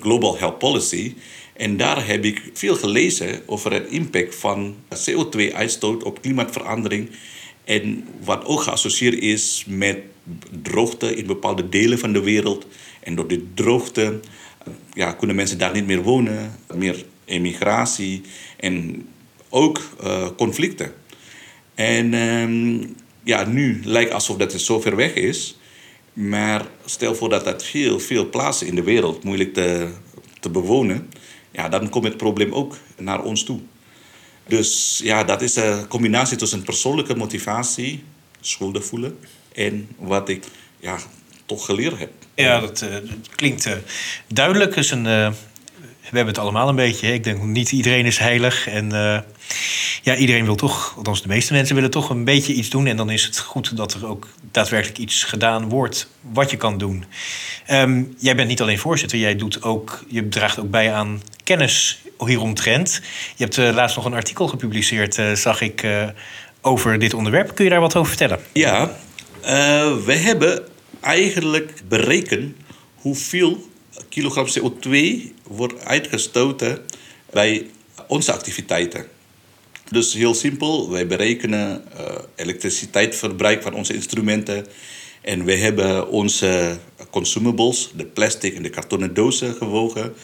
Global 0.00 0.38
Health 0.38 0.58
Policy. 0.58 1.14
En 1.52 1.76
daar 1.76 2.06
heb 2.06 2.24
ik 2.24 2.42
veel 2.52 2.76
gelezen 2.76 3.42
over 3.46 3.72
het 3.72 3.86
impact 3.88 4.34
van 4.34 4.76
CO2-uitstoot 4.94 6.02
op 6.02 6.22
klimaatverandering. 6.22 7.10
En 7.64 8.04
wat 8.24 8.44
ook 8.44 8.60
geassocieerd 8.60 9.22
is 9.22 9.64
met 9.68 9.98
droogte 10.62 11.16
in 11.16 11.26
bepaalde 11.26 11.68
delen 11.68 11.98
van 11.98 12.12
de 12.12 12.22
wereld. 12.22 12.66
En 13.00 13.14
door 13.14 13.28
de 13.28 13.44
droogte 13.54 14.20
ja, 14.92 15.12
kunnen 15.12 15.36
mensen 15.36 15.58
daar 15.58 15.72
niet 15.72 15.86
meer 15.86 16.02
wonen, 16.02 16.58
meer 16.74 17.04
emigratie 17.24 18.22
en 18.56 19.06
ook 19.48 19.80
conflicten. 20.36 20.92
En 21.74 22.14
ehm, 22.14 22.78
ja, 23.30 23.44
nu 23.44 23.80
lijkt 23.84 24.12
alsof 24.12 24.36
dat 24.36 24.52
het 24.52 24.60
zo 24.60 24.80
ver 24.80 24.96
weg 24.96 25.14
is. 25.14 25.56
Maar 26.12 26.66
stel 26.84 27.14
voor 27.14 27.28
dat 27.28 27.44
dat 27.44 27.64
veel, 27.64 28.00
veel 28.00 28.30
plaatsen 28.30 28.66
in 28.66 28.74
de 28.74 28.82
wereld 28.82 29.24
moeilijk 29.24 29.54
te, 29.54 29.88
te 30.40 30.50
bewonen. 30.50 31.10
Ja, 31.50 31.68
dan 31.68 31.88
komt 31.88 32.04
het 32.04 32.16
probleem 32.16 32.52
ook 32.52 32.76
naar 32.98 33.22
ons 33.22 33.44
toe. 33.44 33.60
Dus 34.46 35.00
ja, 35.02 35.24
dat 35.24 35.42
is 35.42 35.56
een 35.56 35.88
combinatie 35.88 36.36
tussen 36.36 36.62
persoonlijke 36.62 37.16
motivatie, 37.16 38.04
schuldig 38.40 38.84
voelen... 38.84 39.18
en 39.54 39.88
wat 39.98 40.28
ik 40.28 40.44
ja, 40.80 40.98
toch 41.46 41.64
geleerd 41.64 41.98
heb. 41.98 42.10
Ja, 42.34 42.60
dat, 42.60 42.82
uh, 42.82 42.96
klinkt 43.34 43.66
uh, 43.66 43.72
duidelijk. 44.26 44.76
is 44.76 44.90
een, 44.90 45.02
we 45.02 46.16
hebben 46.16 46.34
het 46.34 46.38
allemaal 46.38 46.68
een 46.68 46.76
beetje. 46.76 47.12
Ik 47.12 47.24
denk 47.24 47.42
niet 47.42 47.72
iedereen 47.72 48.06
is 48.06 48.18
heilig. 48.18 48.66
En 48.66 48.92
ja, 50.02 50.16
iedereen 50.16 50.44
wil 50.44 50.54
toch, 50.54 50.94
althans 50.96 51.22
de 51.22 51.28
meeste 51.28 51.52
mensen 51.52 51.74
willen 51.74 51.90
toch 51.90 52.10
een 52.10 52.24
beetje 52.24 52.52
iets 52.52 52.70
doen. 52.70 52.86
En 52.86 52.96
dan 52.96 53.10
is 53.10 53.24
het 53.24 53.38
goed 53.38 53.76
dat 53.76 53.94
er 53.94 54.06
ook 54.06 54.28
daadwerkelijk 54.50 54.98
iets 54.98 55.24
gedaan 55.24 55.68
wordt 55.68 56.08
wat 56.20 56.50
je 56.50 56.56
kan 56.56 56.78
doen. 56.78 57.04
Um, 57.70 58.14
jij 58.18 58.36
bent 58.36 58.48
niet 58.48 58.60
alleen 58.60 58.78
voorzitter, 58.78 59.18
jij 59.18 59.36
doet 59.36 59.62
ook, 59.62 60.04
je 60.08 60.28
draagt 60.28 60.58
ook 60.58 60.70
bij 60.70 60.92
aan 60.92 61.22
kennis 61.44 62.02
hieromtrent. 62.18 63.00
Je 63.36 63.44
hebt 63.44 63.56
uh, 63.56 63.74
laatst 63.74 63.96
nog 63.96 64.04
een 64.04 64.14
artikel 64.14 64.48
gepubliceerd, 64.48 65.18
uh, 65.18 65.32
zag 65.32 65.60
ik, 65.60 65.82
uh, 65.82 66.08
over 66.60 66.98
dit 66.98 67.14
onderwerp. 67.14 67.54
Kun 67.54 67.64
je 67.64 67.70
daar 67.70 67.80
wat 67.80 67.96
over 67.96 68.08
vertellen? 68.08 68.40
Ja, 68.52 68.96
we 70.04 70.12
hebben 70.12 70.62
eigenlijk 71.00 71.82
berekend 71.88 72.56
hoeveel 72.94 73.68
kilogram 74.08 74.46
CO2 74.46 74.90
wordt 75.42 75.84
uitgestoten 75.84 76.78
bij 77.30 77.66
onze 78.06 78.32
activiteiten. 78.32 79.06
Dus 79.90 80.14
heel 80.14 80.34
simpel, 80.34 80.90
wij 80.90 81.06
berekenen 81.06 81.84
uh, 81.94 82.04
elektriciteitsverbruik 82.34 83.62
van 83.62 83.74
onze 83.74 83.94
instrumenten. 83.94 84.66
En 85.20 85.44
we 85.44 85.56
hebben 85.56 86.08
onze 86.08 86.78
consumables, 87.10 87.90
de 87.96 88.04
plastic 88.04 88.54
en 88.54 88.62
de 88.62 88.70
kartonnen 88.70 89.14
dozen 89.14 89.54
gewogen. 89.54 90.14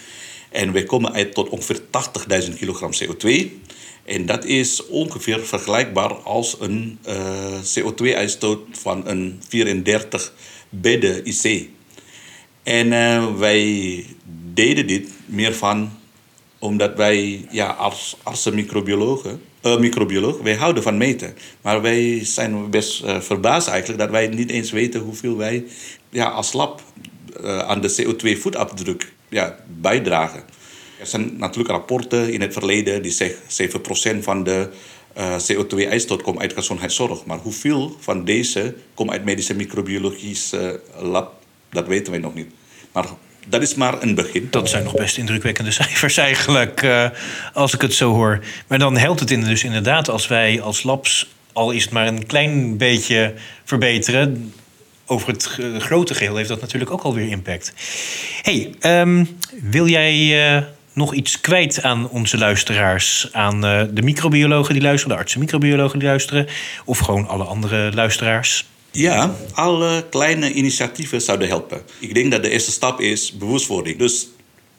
En 0.50 0.72
we 0.72 0.84
komen 0.84 1.12
uit 1.12 1.34
tot 1.34 1.48
ongeveer 1.48 1.80
80.000 2.48 2.54
kilogram 2.58 2.90
CO2. 2.92 3.48
En 4.04 4.26
dat 4.26 4.44
is 4.44 4.86
ongeveer 4.86 5.46
vergelijkbaar 5.46 6.12
als 6.12 6.56
een 6.60 6.98
uh, 7.08 7.60
CO2-uitstoot 7.78 8.60
van 8.72 9.08
een 9.08 9.42
34 9.48 10.32
bedden 10.68 11.24
IC. 11.24 11.68
En 12.62 12.86
uh, 12.86 13.36
wij 13.36 14.04
deden 14.52 14.86
dit 14.86 15.10
meer 15.24 15.54
van 15.54 15.90
omdat 16.58 16.96
wij 16.96 17.46
ja, 17.50 17.66
als, 17.66 18.16
als 18.22 18.50
microbiologen 18.50 19.40
uh, 19.66 19.78
microbioloog, 19.78 20.40
wij 20.40 20.54
houden 20.54 20.82
van 20.82 20.96
meten. 20.96 21.34
Maar 21.62 21.82
wij 21.82 22.24
zijn 22.24 22.70
best 22.70 23.04
uh, 23.04 23.20
verbaasd 23.20 23.68
eigenlijk 23.68 24.00
dat 24.00 24.10
wij 24.10 24.26
niet 24.26 24.50
eens 24.50 24.70
weten 24.70 25.00
hoeveel 25.00 25.36
wij 25.36 25.64
ja, 26.10 26.28
als 26.28 26.52
lab 26.52 26.82
uh, 27.40 27.58
aan 27.58 27.80
de 27.80 27.94
CO2-voetafdruk 28.02 29.12
ja, 29.28 29.56
bijdragen. 29.80 30.42
Er 31.00 31.06
zijn 31.06 31.36
natuurlijk 31.36 31.70
rapporten 31.70 32.32
in 32.32 32.40
het 32.40 32.52
verleden 32.52 33.02
die 33.02 33.10
zeggen 33.10 34.20
7% 34.20 34.22
van 34.22 34.44
de 34.44 34.68
CO2-uitstoot 35.18 36.22
komt 36.22 36.38
uit 36.38 36.52
gezondheidszorg. 36.52 37.24
Maar 37.24 37.38
hoeveel 37.38 37.96
van 38.00 38.24
deze 38.24 38.74
komt 38.94 39.10
uit 39.10 39.24
medische 39.24 39.54
microbiologische 39.54 40.80
lab, 41.00 41.34
dat 41.70 41.86
weten 41.86 42.12
wij 42.12 42.20
nog 42.20 42.34
niet. 42.34 42.50
Maar 42.92 43.06
dat 43.48 43.62
is 43.62 43.74
maar 43.74 44.02
een 44.02 44.14
begin. 44.14 44.48
Dat 44.50 44.68
zijn 44.68 44.84
nog 44.84 44.94
best 44.94 45.16
indrukwekkende 45.16 45.70
cijfers 45.80 46.16
eigenlijk, 46.16 46.82
uh, 46.82 47.08
als 47.52 47.74
ik 47.74 47.80
het 47.80 47.94
zo 47.94 48.12
hoor. 48.12 48.40
Maar 48.66 48.78
dan 48.78 48.96
helpt 48.96 49.20
het 49.20 49.28
dus 49.28 49.64
inderdaad 49.64 50.08
als 50.08 50.26
wij 50.26 50.60
als 50.60 50.82
labs, 50.82 51.28
al 51.52 51.70
is 51.70 51.82
het 51.82 51.92
maar 51.92 52.06
een 52.06 52.26
klein 52.26 52.76
beetje 52.76 53.34
verbeteren. 53.64 54.52
Over 55.06 55.28
het 55.28 55.58
grote 55.78 56.14
geheel 56.14 56.36
heeft 56.36 56.48
dat 56.48 56.60
natuurlijk 56.60 56.90
ook 56.90 57.02
alweer 57.02 57.28
impact. 57.28 57.72
hey, 58.42 58.74
um, 59.00 59.38
wil 59.62 59.88
jij 59.88 60.16
uh, 60.56 60.62
nog 60.92 61.14
iets 61.14 61.40
kwijt 61.40 61.82
aan 61.82 62.08
onze 62.08 62.38
luisteraars? 62.38 63.28
Aan 63.32 63.64
uh, 63.64 63.82
de 63.90 64.02
microbiologen 64.02 64.72
die 64.72 64.82
luisteren, 64.82 65.14
de 65.14 65.22
artsen 65.22 65.40
microbiologen 65.40 65.98
die 65.98 66.08
luisteren, 66.08 66.46
of 66.84 66.98
gewoon 66.98 67.28
alle 67.28 67.44
andere 67.44 67.92
luisteraars? 67.94 68.66
Ja, 68.96 69.36
alle 69.52 70.06
kleine 70.10 70.52
initiatieven 70.52 71.22
zouden 71.22 71.48
helpen. 71.48 71.82
Ik 71.98 72.14
denk 72.14 72.30
dat 72.30 72.42
de 72.42 72.50
eerste 72.50 72.70
stap 72.70 73.00
is 73.00 73.32
bewustwording. 73.32 73.98
Dus 73.98 74.28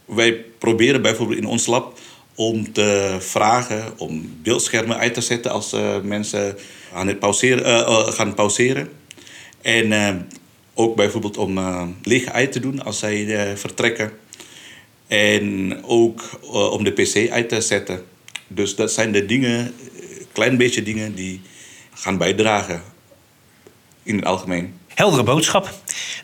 wij 0.06 0.34
proberen 0.58 1.02
bijvoorbeeld 1.02 1.40
in 1.40 1.46
ons 1.46 1.66
lab 1.66 2.00
om 2.36 2.72
te 2.72 3.16
vragen 3.20 4.00
om 4.00 4.38
beeldschermen 4.44 4.98
uit 4.98 5.14
te 5.14 5.22
zetten 5.22 5.52
als 5.52 5.74
uh, 5.74 6.02
mensen 6.02 6.58
aan 6.94 7.08
het 7.08 7.20
pauzeren, 7.20 7.66
uh, 7.66 8.08
gaan 8.08 8.34
pauzeren. 8.34 8.90
En 9.62 10.28
ook 10.74 10.96
bijvoorbeeld 10.96 11.38
om 11.38 11.60
licht 12.04 12.30
uit 12.30 12.52
te 12.52 12.60
doen 12.60 12.84
als 12.84 13.00
zij 13.00 13.58
vertrekken. 13.58 14.12
En 15.08 15.78
ook 15.84 16.40
om 16.72 16.84
de 16.84 16.92
pc 16.92 17.30
uit 17.30 17.50
te 17.50 17.62
zetten. 17.62 18.04
Dus 18.48 18.76
dat 18.76 18.92
zijn 18.92 19.12
de 19.12 19.26
dingen, 19.26 19.74
klein 20.32 20.58
beetje 20.58 20.84
dingen 20.84 21.16
die 21.16 21.42
gaan 21.94 22.18
bijdragen 22.18 22.96
in 24.08 24.16
het 24.16 24.26
algemeen. 24.26 24.74
Heldere 24.94 25.24
boodschap. 25.24 25.70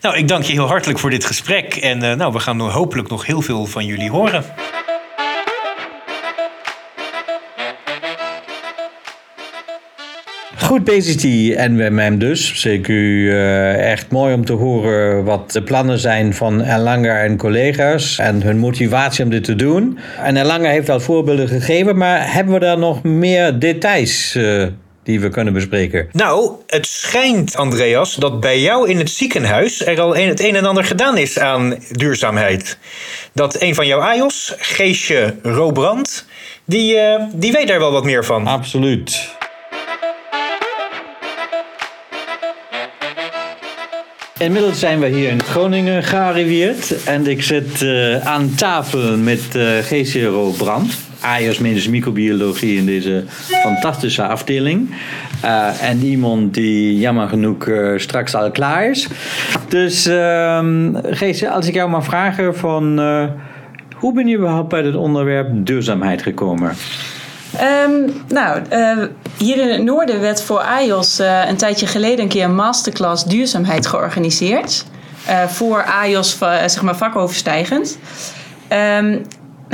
Nou, 0.00 0.16
ik 0.16 0.28
dank 0.28 0.44
je 0.44 0.52
heel 0.52 0.66
hartelijk 0.66 0.98
voor 0.98 1.10
dit 1.10 1.24
gesprek. 1.24 1.74
En 1.74 2.04
uh, 2.04 2.14
nou, 2.14 2.32
we 2.32 2.38
gaan 2.38 2.60
hopelijk 2.60 3.08
nog 3.08 3.26
heel 3.26 3.42
veel 3.42 3.66
van 3.66 3.86
jullie 3.86 4.10
horen. 4.10 4.44
Goed 10.64 10.84
bezig 10.84 11.16
die 11.16 11.58
NWMM 11.58 12.18
dus. 12.18 12.60
Zeker 12.60 12.94
uh, 12.94 13.90
echt 13.90 14.10
mooi 14.10 14.34
om 14.34 14.44
te 14.44 14.52
horen 14.52 15.24
wat 15.24 15.52
de 15.52 15.62
plannen 15.62 15.98
zijn 15.98 16.34
van 16.34 16.62
Erlanger 16.62 17.20
en 17.20 17.36
collega's 17.36 18.18
en 18.18 18.42
hun 18.42 18.58
motivatie 18.58 19.24
om 19.24 19.30
dit 19.30 19.44
te 19.44 19.56
doen. 19.56 19.98
En 20.22 20.36
Erlanger 20.36 20.70
heeft 20.70 20.88
al 20.88 21.00
voorbeelden 21.00 21.48
gegeven, 21.48 21.96
maar 21.96 22.32
hebben 22.32 22.54
we 22.54 22.60
daar 22.60 22.78
nog 22.78 23.02
meer 23.02 23.58
details 23.58 24.34
uh, 24.36 24.66
die 25.04 25.20
we 25.20 25.28
kunnen 25.28 25.52
bespreken? 25.52 26.08
Nou, 26.12 26.52
het 26.66 26.86
schijnt, 26.86 27.56
Andreas, 27.56 28.14
dat 28.14 28.40
bij 28.40 28.60
jou 28.60 28.88
in 28.88 28.98
het 28.98 29.10
ziekenhuis 29.10 29.86
er 29.86 30.00
al 30.00 30.16
een, 30.16 30.28
het 30.28 30.40
een 30.40 30.56
en 30.56 30.64
ander 30.64 30.84
gedaan 30.84 31.16
is 31.16 31.38
aan 31.38 31.78
duurzaamheid. 31.90 32.78
Dat 33.32 33.60
een 33.60 33.74
van 33.74 33.86
jouw 33.86 34.00
AIOS, 34.00 34.54
Geesje 34.58 35.34
Robrand, 35.42 36.26
die, 36.64 36.94
uh, 36.94 37.22
die 37.32 37.52
weet 37.52 37.68
daar 37.68 37.78
wel 37.78 37.92
wat 37.92 38.04
meer 38.04 38.24
van. 38.24 38.46
Absoluut. 38.46 39.28
Inmiddels 44.38 44.78
zijn 44.78 45.00
we 45.00 45.06
hier 45.06 45.30
in 45.30 45.42
Groningen 45.42 46.02
gearriveerd 46.02 47.04
en 47.04 47.26
ik 47.26 47.42
zit 47.42 47.80
uh, 47.80 48.26
aan 48.26 48.54
tafel 48.54 49.16
met 49.16 49.40
uh, 49.56 49.78
Geesje 49.78 50.26
Robrand. 50.26 50.94
AIOS 51.24 51.58
Medische 51.58 51.90
Microbiologie 51.90 52.76
in 52.76 52.86
deze 52.86 53.24
fantastische 53.62 54.26
afdeling. 54.26 54.94
Uh, 55.44 55.82
en 55.82 56.02
iemand 56.02 56.54
die 56.54 56.98
jammer 56.98 57.28
genoeg 57.28 57.66
uh, 57.66 57.98
straks 57.98 58.34
al 58.34 58.50
klaar 58.50 58.90
is. 58.90 59.08
Dus 59.68 60.06
uh, 60.06 60.64
Geesje, 61.02 61.50
als 61.50 61.66
ik 61.66 61.74
jou 61.74 61.90
mag 61.90 62.04
vragen 62.04 62.56
van... 62.56 63.00
Uh, 63.00 63.24
hoe 63.94 64.14
ben 64.14 64.26
je 64.26 64.36
überhaupt 64.36 64.68
bij 64.68 64.82
het 64.82 64.96
onderwerp 64.96 65.48
duurzaamheid 65.52 66.22
gekomen? 66.22 66.72
Um, 67.86 68.12
nou, 68.28 68.60
hier 69.36 69.56
in 69.62 69.68
het 69.68 69.82
noorden 69.82 70.20
werd 70.20 70.42
voor 70.42 70.58
AIOS 70.58 71.18
een 71.48 71.56
tijdje 71.56 71.86
geleden 71.86 72.22
een 72.22 72.28
keer 72.28 72.44
een 72.44 72.54
masterclass 72.54 73.24
duurzaamheid 73.24 73.86
georganiseerd. 73.86 74.84
Voor 75.46 75.84
AIOS, 75.84 76.38
zeg 76.38 76.82
maar 76.82 76.96
vakoverstijgend. 76.96 77.98
Um, 78.98 79.22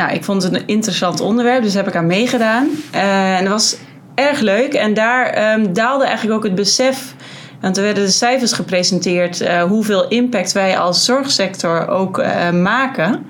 nou, 0.01 0.13
ik 0.13 0.25
vond 0.25 0.43
het 0.43 0.55
een 0.55 0.67
interessant 0.67 1.21
onderwerp, 1.21 1.63
dus 1.63 1.75
heb 1.75 1.89
ik 1.89 1.97
aan 1.97 2.07
meegedaan. 2.07 2.69
Uh, 2.95 3.37
en 3.39 3.45
dat 3.45 3.53
was 3.53 3.77
erg 4.15 4.41
leuk. 4.41 4.73
En 4.73 4.95
daar 4.95 5.55
um, 5.55 5.73
daalde 5.73 6.05
eigenlijk 6.05 6.37
ook 6.37 6.45
het 6.45 6.55
besef. 6.55 7.15
Want 7.61 7.77
er 7.77 7.83
werden 7.83 8.05
de 8.05 8.11
cijfers 8.11 8.53
gepresenteerd 8.53 9.41
uh, 9.41 9.63
hoeveel 9.63 10.09
impact 10.09 10.53
wij 10.53 10.79
als 10.79 11.05
zorgsector 11.05 11.89
ook 11.89 12.19
uh, 12.19 12.51
maken. 12.51 13.27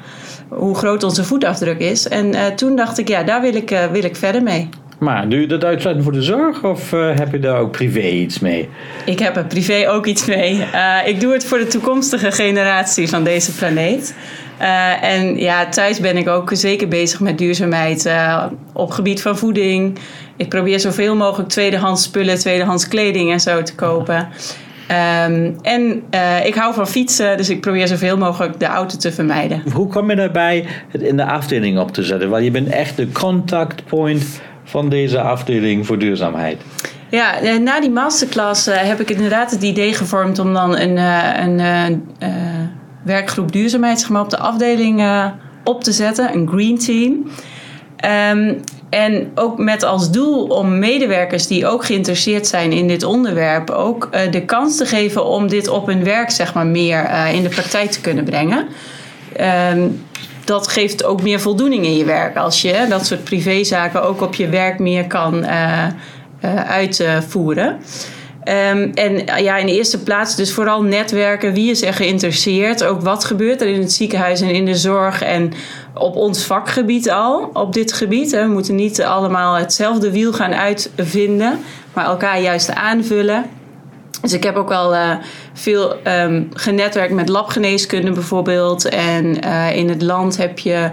Hoe 0.49 0.77
groot 0.77 1.03
onze 1.03 1.25
voetafdruk 1.25 1.79
is. 1.79 2.09
En 2.09 2.57
toen 2.57 2.77
dacht 2.77 2.99
ik, 2.99 3.09
ja, 3.09 3.23
daar 3.23 3.41
wil 3.41 3.55
ik, 3.55 3.89
wil 3.93 4.05
ik 4.05 4.17
verder 4.17 4.43
mee. 4.43 4.69
Maar 5.01 5.29
doe 5.29 5.41
je 5.41 5.47
dat 5.47 5.65
uitsluitend 5.65 6.07
voor 6.07 6.15
de 6.17 6.23
zorg 6.23 6.65
of 6.65 6.93
uh, 6.93 7.17
heb 7.17 7.33
je 7.33 7.39
daar 7.39 7.59
ook 7.59 7.71
privé 7.71 8.07
iets 8.07 8.39
mee? 8.39 8.69
Ik 9.05 9.19
heb 9.19 9.37
er 9.37 9.45
privé 9.45 9.89
ook 9.89 10.07
iets 10.07 10.27
mee. 10.27 10.57
Uh, 10.75 10.97
ik 11.05 11.21
doe 11.21 11.33
het 11.33 11.45
voor 11.45 11.59
de 11.59 11.67
toekomstige 11.67 12.33
generatie 12.33 13.09
van 13.09 13.25
deze 13.25 13.55
planeet. 13.55 14.15
Uh, 14.61 15.03
en 15.03 15.37
ja, 15.37 15.68
thuis 15.68 16.01
ben 16.01 16.16
ik 16.16 16.29
ook 16.29 16.51
zeker 16.53 16.88
bezig 16.88 17.20
met 17.20 17.38
duurzaamheid 17.38 18.11
op 18.73 18.90
gebied 18.90 19.23
van 19.23 19.38
voeding. 19.38 19.99
Ik 20.37 20.49
probeer 20.49 20.81
zoveel 20.81 21.16
mogelijk 21.16 21.49
tweedehands 21.49 22.03
spullen, 22.03 22.38
tweedehands 22.38 22.88
kleding 22.88 23.33
en 23.33 23.40
zo 23.40 23.62
te 23.62 23.75
kopen. 23.75 24.29
Um, 25.27 25.57
en 25.62 26.03
uh, 26.14 26.46
ik 26.46 26.55
hou 26.55 26.75
van 26.75 26.88
fietsen, 26.88 27.37
dus 27.37 27.49
ik 27.49 27.61
probeer 27.61 27.87
zoveel 27.87 28.16
mogelijk 28.16 28.61
de 28.61 28.66
auto 28.66 28.96
te 28.96 29.12
vermijden. 29.12 29.62
Hoe 29.73 29.87
kom 29.87 30.11
je 30.11 30.16
daarbij 30.16 30.66
het 30.88 31.03
in 31.03 31.16
de 31.16 31.25
afdeling 31.25 31.79
op 31.79 31.92
te 31.92 32.03
zetten? 32.03 32.29
Want 32.29 32.44
je 32.44 32.51
bent 32.51 32.68
echt 32.68 32.96
de 32.96 33.12
contact 33.12 33.85
point 33.85 34.40
van 34.64 34.88
deze 34.88 35.20
afdeling 35.20 35.87
voor 35.87 35.99
duurzaamheid. 35.99 36.61
Ja, 37.11 37.40
eh, 37.40 37.59
na 37.59 37.81
die 37.81 37.90
masterclass 37.90 38.66
heb 38.66 39.01
ik 39.01 39.11
inderdaad 39.11 39.51
het 39.51 39.62
idee 39.62 39.94
gevormd 39.94 40.38
om 40.38 40.55
dan 40.55 40.79
een, 40.79 40.96
een 41.42 41.61
uh, 42.23 42.29
werkgroep 43.03 43.53
duurzaamheid 43.53 44.01
zeg 44.01 44.09
maar, 44.09 44.23
op 44.23 44.31
de 44.31 44.39
afdeling 44.39 45.03
op 45.65 45.85
te 45.85 45.93
zetten, 45.93 46.35
een 46.35 46.49
green 46.49 46.79
team. 46.79 47.31
Um, 48.33 48.61
en 48.91 49.31
ook 49.35 49.59
met 49.59 49.83
als 49.83 50.11
doel 50.11 50.47
om 50.47 50.79
medewerkers 50.79 51.47
die 51.47 51.67
ook 51.67 51.85
geïnteresseerd 51.85 52.47
zijn 52.47 52.73
in 52.73 52.89
dit 52.89 53.05
onderwerp 53.05 53.71
ook 53.71 54.09
de 54.31 54.45
kans 54.45 54.77
te 54.77 54.87
geven 54.87 55.25
om 55.25 55.49
dit 55.49 55.69
op 55.69 55.87
hun 55.87 56.05
werk 56.05 56.31
zeg 56.31 56.55
maar, 56.55 56.67
meer 56.67 57.11
in 57.33 57.43
de 57.43 57.49
praktijk 57.49 57.91
te 57.91 58.01
kunnen 58.01 58.25
brengen. 58.25 58.67
Um, 59.73 60.05
dat 60.45 60.69
geeft 60.69 61.05
ook 61.05 61.23
meer 61.23 61.41
voldoening 61.41 61.85
in 61.85 61.97
je 61.97 62.05
werk. 62.05 62.37
Als 62.37 62.63
je 62.63 62.87
dat 62.89 63.07
soort 63.07 63.25
privézaken 63.25 64.03
ook 64.03 64.21
op 64.21 64.35
je 64.35 64.49
werk 64.49 64.79
meer 64.79 65.07
kan 65.07 65.47
uitvoeren. 66.67 67.79
Um, 68.51 68.91
en 68.95 69.43
ja, 69.43 69.57
in 69.57 69.67
de 69.67 69.73
eerste 69.77 70.03
plaats 70.03 70.37
dus 70.37 70.53
vooral 70.53 70.83
netwerken. 70.83 71.53
Wie 71.53 71.71
is 71.71 71.83
er 71.83 71.95
geïnteresseerd? 71.95 72.85
Ook 72.85 73.01
wat 73.01 73.25
gebeurt 73.25 73.61
er 73.61 73.69
in 73.69 73.81
het 73.81 73.93
ziekenhuis 73.93 74.41
en 74.41 74.51
in 74.51 74.65
de 74.65 74.75
zorg 74.75 75.23
en 75.23 75.53
op 75.95 76.17
ons 76.17 76.45
vakgebied 76.45 77.11
al, 77.11 77.51
op 77.53 77.73
dit 77.73 77.93
gebied. 77.93 78.31
We 78.31 78.47
moeten 78.47 78.75
niet 78.75 79.03
allemaal 79.03 79.55
hetzelfde 79.55 80.11
wiel 80.11 80.33
gaan 80.33 80.55
uitvinden, 80.55 81.59
maar 81.93 82.05
elkaar 82.05 82.41
juist 82.41 82.75
aanvullen. 82.75 83.45
Dus 84.23 84.33
ik 84.33 84.43
heb 84.43 84.57
ook 84.57 84.73
al 84.73 84.95
uh, 84.95 85.11
veel 85.53 85.97
um, 86.07 86.49
genetwerkt 86.55 87.15
met 87.15 87.29
labgeneeskunde 87.29 88.13
bijvoorbeeld. 88.13 88.89
En 88.89 89.45
uh, 89.45 89.77
in 89.77 89.89
het 89.89 90.03
land 90.03 90.37
heb 90.37 90.59
je 90.59 90.91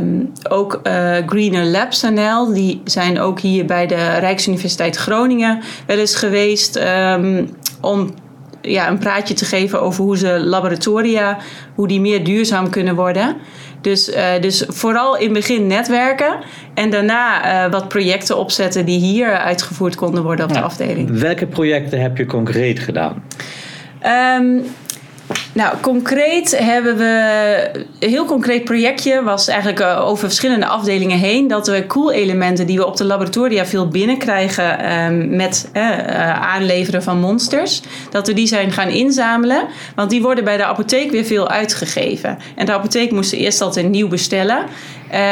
um, 0.00 0.32
ook 0.48 0.80
uh, 0.82 1.16
Greener 1.26 1.64
Labs 1.64 2.02
NL. 2.02 2.52
Die 2.52 2.80
zijn 2.84 3.20
ook 3.20 3.40
hier 3.40 3.64
bij 3.64 3.86
de 3.86 4.18
Rijksuniversiteit 4.18 4.96
Groningen 4.96 5.60
wel 5.86 5.98
eens 5.98 6.14
geweest 6.14 6.80
um, 7.16 7.50
om 7.80 8.14
ja, 8.62 8.88
een 8.88 8.98
praatje 8.98 9.34
te 9.34 9.44
geven 9.44 9.82
over 9.82 10.04
hoe 10.04 10.18
ze 10.18 10.40
laboratoria, 10.40 11.38
hoe 11.74 11.88
die 11.88 12.00
meer 12.00 12.24
duurzaam 12.24 12.70
kunnen 12.70 12.94
worden. 12.94 13.36
Dus, 13.80 14.08
uh, 14.08 14.24
dus 14.40 14.64
vooral 14.68 15.16
in 15.16 15.24
het 15.24 15.32
begin 15.32 15.66
netwerken 15.66 16.38
en 16.74 16.90
daarna 16.90 17.44
uh, 17.64 17.70
wat 17.70 17.88
projecten 17.88 18.36
opzetten 18.36 18.84
die 18.84 18.98
hier 18.98 19.36
uitgevoerd 19.36 19.94
konden 19.94 20.22
worden 20.22 20.44
op 20.44 20.52
de 20.52 20.60
afdeling. 20.60 21.18
Welke 21.20 21.46
projecten 21.46 22.00
heb 22.00 22.16
je 22.16 22.26
concreet 22.26 22.78
gedaan? 22.78 23.22
Um, 24.38 24.62
nou, 25.52 25.76
concreet 25.80 26.58
hebben 26.58 26.96
we 26.96 27.70
een 27.98 28.08
heel 28.08 28.24
concreet 28.24 28.64
projectje 28.64 29.22
was 29.22 29.48
eigenlijk 29.48 29.80
uh, 29.80 30.08
over 30.08 30.26
verschillende 30.26 30.66
afdelingen 30.66 31.18
heen 31.18 31.48
dat 31.48 31.66
we 31.66 31.86
koelelementen 31.86 32.66
die 32.66 32.76
we 32.76 32.86
op 32.86 32.96
de 32.96 33.04
laboratoria 33.04 33.66
veel 33.66 33.88
binnenkrijgen 33.88 34.92
um, 34.92 35.36
met 35.36 35.70
uh, 35.74 35.82
uh, 35.82 36.40
aanleveren 36.40 37.02
van 37.02 37.18
monsters, 37.18 37.82
dat 38.10 38.26
we 38.26 38.34
die 38.34 38.46
zijn 38.46 38.72
gaan 38.72 38.88
inzamelen, 38.88 39.66
want 39.94 40.10
die 40.10 40.22
worden 40.22 40.44
bij 40.44 40.56
de 40.56 40.64
apotheek 40.64 41.10
weer 41.10 41.24
veel 41.24 41.48
uitgegeven. 41.48 42.38
En 42.56 42.66
de 42.66 42.72
apotheek 42.72 43.10
moest 43.10 43.32
eerst 43.32 43.60
altijd 43.60 43.88
nieuw 43.88 44.08
bestellen. 44.08 44.66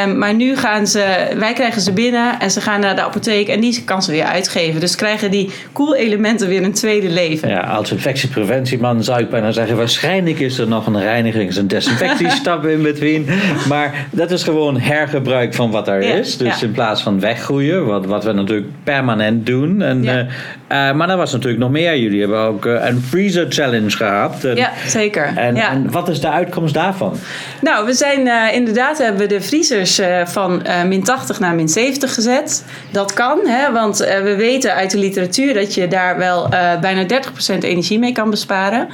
Um, 0.04 0.18
maar 0.18 0.34
nu 0.34 0.56
gaan 0.56 0.86
ze, 0.86 1.28
wij 1.38 1.52
krijgen 1.52 1.80
ze 1.82 1.92
binnen 1.92 2.40
en 2.40 2.50
ze 2.50 2.60
gaan 2.60 2.80
naar 2.80 2.94
de 2.96 3.02
apotheek 3.02 3.48
en 3.48 3.60
die 3.60 3.82
kan 3.84 4.02
ze 4.02 4.10
weer 4.10 4.24
uitgeven. 4.24 4.80
Dus 4.80 4.94
krijgen 4.94 5.30
die 5.30 5.50
koelelementen 5.72 6.48
weer 6.48 6.62
een 6.62 6.72
tweede 6.72 7.08
leven. 7.08 7.48
Ja, 7.48 7.60
als 7.60 7.92
infectiepreventieman 7.92 9.04
zou 9.04 9.20
ik 9.20 9.30
bijna 9.30 9.50
zeggen, 9.52 9.76
Waarschijnlijk 9.76 10.38
is 10.40 10.58
er 10.58 10.68
nog 10.68 10.86
een 10.86 11.00
reinigings- 11.00 11.56
en 11.56 11.66
desinfectiestap 11.66 12.66
in 12.76 12.82
between. 12.82 13.26
Maar 13.68 14.06
dat 14.10 14.30
is 14.30 14.42
gewoon 14.42 14.80
hergebruik 14.80 15.54
van 15.54 15.70
wat 15.70 15.88
er 15.88 16.02
Ja, 16.02 16.14
is. 16.14 16.36
Dus 16.36 16.60
ja. 16.60 16.66
in 16.66 16.72
plaats 16.72 17.02
van 17.02 17.20
weggroeien, 17.20 17.86
wat, 17.86 18.06
wat 18.06 18.24
we 18.24 18.32
natuurlijk 18.32 18.66
permanent 18.84 19.46
doen. 19.46 19.82
En, 19.82 20.02
Ja. 20.02 20.18
eh, 20.18 20.26
eh, 20.68 20.92
maar 20.92 21.10
er 21.10 21.16
was 21.16 21.32
natuurlijk 21.32 21.60
nog 21.62 21.70
meer. 21.70 21.96
Jullie 21.98 22.20
hebben 22.20 22.38
ook 22.38 22.66
eh, 22.66 22.86
een 22.88 23.02
freezer 23.08 23.46
challenge 23.48 23.90
gehad. 23.90 24.44
En, 24.44 24.56
Ja, 24.56 24.72
zeker. 24.86 25.32
En, 25.36 25.54
ja. 25.54 25.70
en 25.70 25.90
wat 25.90 26.08
is 26.08 26.20
de 26.20 26.30
uitkomst 26.30 26.74
daarvan? 26.74 27.16
Nou, 27.60 27.86
we 27.86 27.92
zijn 27.92 28.26
eh, 28.28 28.54
inderdaad 28.54 28.98
hebben 28.98 29.20
we 29.20 29.26
de 29.26 29.40
vriezers 29.40 29.98
eh, 29.98 30.26
van 30.26 30.64
eh, 30.64 30.84
min 30.84 31.02
80 31.02 31.40
naar 31.40 31.54
min 31.54 31.68
70 31.68 32.14
gezet. 32.14 32.64
Dat 32.90 33.12
kan, 33.12 33.38
hè, 33.46 33.72
want 33.72 34.00
eh, 34.00 34.22
we 34.22 34.36
weten 34.36 34.74
uit 34.74 34.90
de 34.90 34.98
literatuur 34.98 35.54
dat 35.54 35.74
je 35.74 35.88
daar 35.88 36.18
wel 36.18 36.48
eh, 36.48 36.80
bijna 36.80 37.06
30% 37.56 37.58
energie 37.58 37.98
mee 37.98 38.12
kan 38.12 38.30
besparen. 38.30 38.88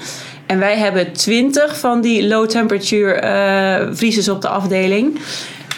En 0.46 0.58
wij 0.58 0.76
hebben 0.76 1.12
20 1.12 1.78
van 1.78 2.00
die 2.00 2.26
low 2.26 2.48
temperature 2.48 3.12
eh, 3.12 3.86
vriezers 3.92 4.28
op 4.28 4.42
de 4.42 4.48
afdeling. 4.48 5.18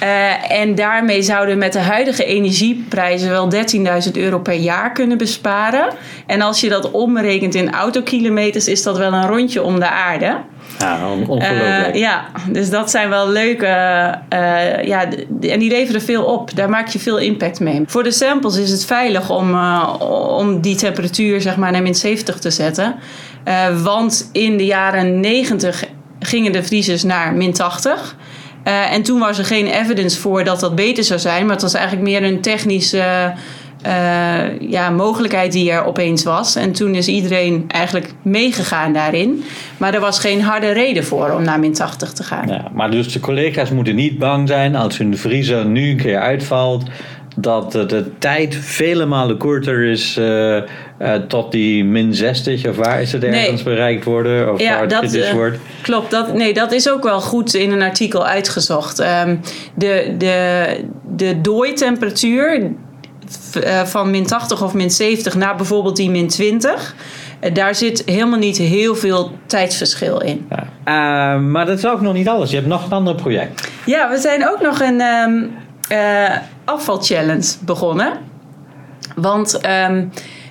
Eh, 0.01 0.51
en 0.61 0.75
daarmee 0.75 1.23
zouden 1.23 1.55
we 1.55 1.61
met 1.61 1.73
de 1.73 1.79
huidige 1.79 2.25
energieprijzen 2.25 3.31
wel 3.31 3.49
13.000 3.49 4.17
euro 4.17 4.39
per 4.39 4.55
jaar 4.55 4.93
kunnen 4.93 5.19
besparen. 5.19 5.89
En 6.27 6.41
als 6.41 6.61
je 6.61 6.69
dat 6.69 6.91
omrekent 6.91 7.55
in 7.55 7.73
autokilometers, 7.73 8.69
is 8.69 8.83
dat 8.83 8.99
wel 8.99 9.13
een 9.13 9.27
rondje 9.27 9.63
om 9.63 9.79
de 9.81 9.89
aarde. 9.89 10.37
Ja, 10.79 11.11
on- 11.11 11.29
ongelooflijk. 11.29 11.87
Eh, 11.95 12.01
ja, 12.01 12.25
dus 12.51 12.71
dat 12.71 12.91
zijn 12.91 13.09
wel 13.09 13.29
leuke. 13.29 13.67
eh, 13.67 14.85
ja, 14.85 15.05
en 15.41 15.59
die 15.59 15.71
leveren 15.71 16.03
veel 16.03 16.25
op. 16.25 16.57
Daar 16.57 16.71
maak 16.71 16.89
je 16.89 16.99
veel 16.99 17.19
impact 17.19 17.61
mee. 17.61 17.83
Voor 17.87 18.03
de 18.03 18.11
samples 18.11 18.57
is 18.57 18.71
het 18.71 18.85
veilig 18.85 19.31
om, 19.31 19.59
om 20.39 20.61
die 20.61 20.77
temperatuur 20.77 21.41
zeg 21.41 21.57
maar, 21.57 21.73
naar 21.73 21.83
min 21.83 21.95
70 21.95 22.39
te 22.39 22.51
zetten. 22.51 22.95
Want 23.83 24.29
in 24.33 24.57
de 24.57 24.65
jaren 24.65 25.21
90 25.21 25.85
gingen 26.21 26.53
de 26.53 26.63
vriezers 26.63 27.03
naar 27.03 27.35
min 27.35 27.53
80. 27.53 28.17
Eh, 28.67 28.93
en 28.93 29.03
toen 29.03 29.19
was 29.19 29.39
er 29.39 29.45
geen 29.45 29.67
evidence 29.67 30.21
voor 30.21 30.45
dat 30.45 30.61
dat 30.61 30.75
beter 30.75 31.05
zou 31.05 31.21
zijn. 31.21 31.43
Maar 31.45 31.53
het 31.53 31.63
was 31.63 31.75
eigenlijk 31.75 32.09
meer 32.09 32.23
een 32.23 32.41
technische 32.41 33.33
eh, 33.83 34.61
ja, 34.61 34.91
mogelijkheid 34.91 35.53
die 35.53 35.71
er 35.71 35.85
opeens 35.85 36.25
was. 36.25 36.57
En 36.57 36.73
toen 36.73 36.95
is 36.95 37.09
iedereen 37.09 37.65
eigenlijk 37.69 38.13
meegegaan 38.23 38.93
daarin. 38.93 39.45
Maar 39.77 39.95
er 39.95 40.01
was 40.01 40.19
geen 40.19 40.43
harde 40.43 40.71
reden 40.71 41.05
voor 41.05 41.31
om 41.31 41.43
naar 41.43 41.61
min 41.61 41.73
80 41.73 42.13
te 42.13 42.23
gaan. 42.23 42.49
Ja, 42.49 42.71
maar 42.75 42.91
dus 42.91 43.13
de 43.13 43.21
collega's 43.21 43.71
moeten 43.71 43.95
niet 43.95 44.19
bang 44.19 44.49
zijn 44.49 44.77
als 44.77 44.99
hun 44.99 45.17
vriezer 45.19 45.67
nu 45.67 45.91
een 45.91 45.97
keer 45.97 46.19
uitvalt. 46.19 46.85
Dat 47.38 47.72
de, 47.72 47.87
de 47.87 48.18
tijd 48.18 48.55
vele 48.61 49.07
malen 49.07 49.37
korter 49.37 49.83
is 49.85 50.16
eh, 50.16 50.57
eh, 50.57 50.64
tot 51.29 51.53
die 51.53 51.85
min 51.85 52.14
60 52.14 52.66
of 52.68 52.77
waar 52.77 53.03
is 53.03 53.12
het 53.12 53.22
Nee. 53.22 53.40
ergens 53.44 53.62
bereikt 53.62 54.05
worden? 54.05 54.53
Of 54.53 54.68
waar 54.68 54.81
het 54.81 54.99
kritisch 54.99 55.27
eh, 55.29 55.33
wordt. 55.33 55.59
klopt. 55.83 56.11
Dat, 56.11 56.35
nee, 56.35 56.55
dat 56.55 56.72
is 56.72 56.90
ook 56.90 57.03
wel 57.03 57.20
goed 57.20 57.55
in 57.55 57.70
een 57.72 57.83
artikel 57.83 58.27
uitgezocht. 58.27 58.99
Ehm, 58.99 59.37
de, 59.75 60.14
de, 60.18 60.64
de 61.16 61.40
dooitemperatuur 61.40 62.70
van 63.85 64.11
min 64.11 64.27
80 64.27 64.62
of 64.62 64.75
min 64.75 64.90
70 64.90 65.35
naar 65.35 65.57
bijvoorbeeld 65.57 65.96
die 65.96 66.11
min 66.11 66.29
20... 66.29 66.94
eh, 67.40 67.55
daar 67.55 67.75
zit 67.75 68.03
helemaal 68.07 68.38
niet 68.38 68.57
heel 68.59 68.94
veel 68.94 69.31
tijdsverschil 69.46 70.20
in. 70.22 70.46
Ja. 70.51 71.37
Maar 71.38 71.66
dat 71.66 71.79
is 71.79 71.87
ook 71.87 72.01
nog 72.01 72.12
niet 72.14 72.29
alles. 72.29 72.51
Je 72.51 72.57
hebt 72.57 72.68
nog 72.68 72.85
een 72.85 72.92
ander 72.92 73.14
project. 73.14 73.70
Ja, 73.87 74.11
we 74.11 74.18
zijn 74.18 74.49
ook 74.49 74.61
nog 74.62 74.81
een 74.81 75.01
ehm 75.01 75.42
eh, 75.88 76.37
afvalchallenge 76.64 77.55
begonnen. 77.61 78.12
Want 79.16 79.61
ehm, 79.61 80.05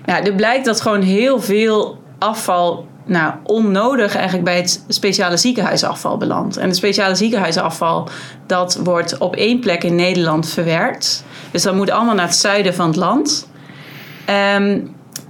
nou, 0.06 0.24
er 0.24 0.34
blijkt 0.34 0.66
dat 0.66 0.82
gewoon 0.82 1.02
heel 1.02 1.42
veel 1.42 2.04
afval 2.20 2.88
nou, 3.06 3.34
onnodig 3.44 4.16
eigenlijk 4.16 4.46
bij 4.46 4.58
het 4.58 4.84
speciale 4.88 5.38
ziekenhuisafval 5.38 6.18
belandt. 6.18 6.58
En 6.58 6.68
het 6.68 6.76
speciale 6.76 7.16
ziekenhuisafval 7.16 8.10
dat 8.46 8.80
wordt 8.84 9.18
op 9.18 9.36
één 9.36 9.60
plek 9.60 9.84
in 9.84 9.96
Nederland 9.96 10.50
verwerkt. 10.50 11.24
Dus 11.52 11.64
dat 11.64 11.76
moet 11.76 11.90
allemaal 11.90 12.16
naar 12.16 12.28
het 12.28 12.36
zuiden 12.36 12.74
van 12.74 12.88
het 12.88 12.96
land. 12.96 13.48
Ehm, 14.26 14.80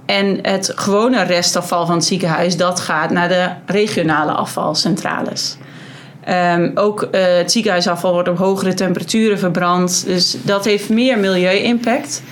en 0.06 0.38
het 0.42 0.72
gewone 0.74 1.22
restafval 1.22 1.86
van 1.86 1.94
het 1.94 2.04
ziekenhuis 2.04 2.56
dat 2.56 2.80
gaat 2.80 3.10
naar 3.10 3.28
de 3.28 3.50
regionale 3.66 4.32
afvalcentrales. 4.32 5.56
Ehm, 6.26 6.70
ook 6.74 7.02
eh, 7.02 7.36
het 7.36 7.52
ziekenhuisafval 7.52 8.12
wordt 8.12 8.28
op 8.28 8.38
hogere 8.38 8.74
temperaturen 8.74 9.38
verbrand. 9.38 10.06
Dus 10.06 10.36
dat 10.42 10.64
heeft 10.64 10.88
meer 10.88 11.18
milieu-impact. 11.18 12.22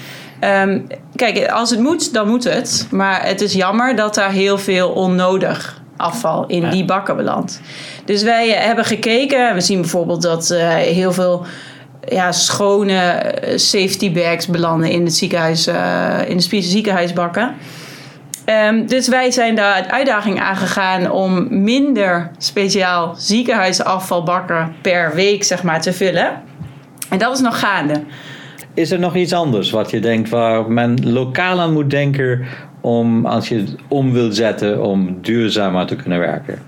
Ehm, 0.41 0.81
kijk, 1.17 1.51
als 1.51 1.71
het 1.71 1.81
moet, 1.81 2.13
dan 2.13 2.29
moet 2.29 2.45
het. 2.45 2.87
Maar 2.91 3.27
het 3.27 3.41
is 3.41 3.53
jammer 3.53 3.97
dat 3.97 4.15
daar 4.15 4.31
heel 4.31 4.59
veel 4.59 4.89
onnodig 4.89 5.83
afval 5.97 6.45
in 6.47 6.61
Ja. 6.61 6.71
die 6.71 6.85
bakken 6.85 7.17
belandt. 7.17 7.61
Dus 8.05 8.23
wij 8.23 8.55
eh, 8.55 8.65
hebben 8.65 8.85
gekeken. 8.85 9.55
We 9.55 9.61
zien 9.61 9.81
bijvoorbeeld 9.81 10.23
dat 10.23 10.51
eh, 10.51 10.69
heel 10.75 11.13
veel 11.13 11.45
ja, 12.09 12.33
schone 12.33 13.35
safety 13.57 14.13
bags 14.13 14.47
belanden 14.47 14.91
in 14.91 15.05
het 15.05 15.15
ziekenhuis, 15.15 15.67
in 16.27 16.37
de 16.37 16.63
ziekenhuisbakken. 16.63 17.55
Ehm, 18.45 18.87
dus 18.87 19.09
wij 19.09 19.31
zijn 19.31 19.55
daar 19.55 19.83
de 19.83 19.91
uitdaging 19.91 20.41
aangegaan 20.41 21.11
om 21.11 21.63
minder 21.63 22.31
speciaal 22.39 23.15
ziekenhuisafvalbakken 23.17 24.75
per 24.83 25.15
week 25.15 25.45
zeg 25.45 25.63
maar, 25.63 25.81
te 25.81 25.93
vullen. 25.93 26.43
En 27.09 27.19
dat 27.19 27.35
is 27.35 27.41
nog 27.41 27.59
gaande. 27.59 28.03
Is 28.75 28.91
er 28.91 28.99
nog 28.99 29.15
iets 29.17 29.33
anders 29.33 29.71
wat 29.71 29.91
je 29.91 30.01
denkt 30.01 30.29
waar 30.29 30.71
men 30.71 31.13
lokaal 31.13 31.61
aan 31.61 31.73
moet 31.73 31.91
denken 31.91 32.45
om 32.81 33.27
als 33.27 33.49
je 33.49 33.57
het 33.57 33.75
om 33.89 34.13
wil 34.13 34.33
zetten 34.33 34.83
om 34.85 35.19
duurzamer 35.21 35.87
te 35.87 35.97
kunnen 35.97 36.19
werken? 36.19 36.59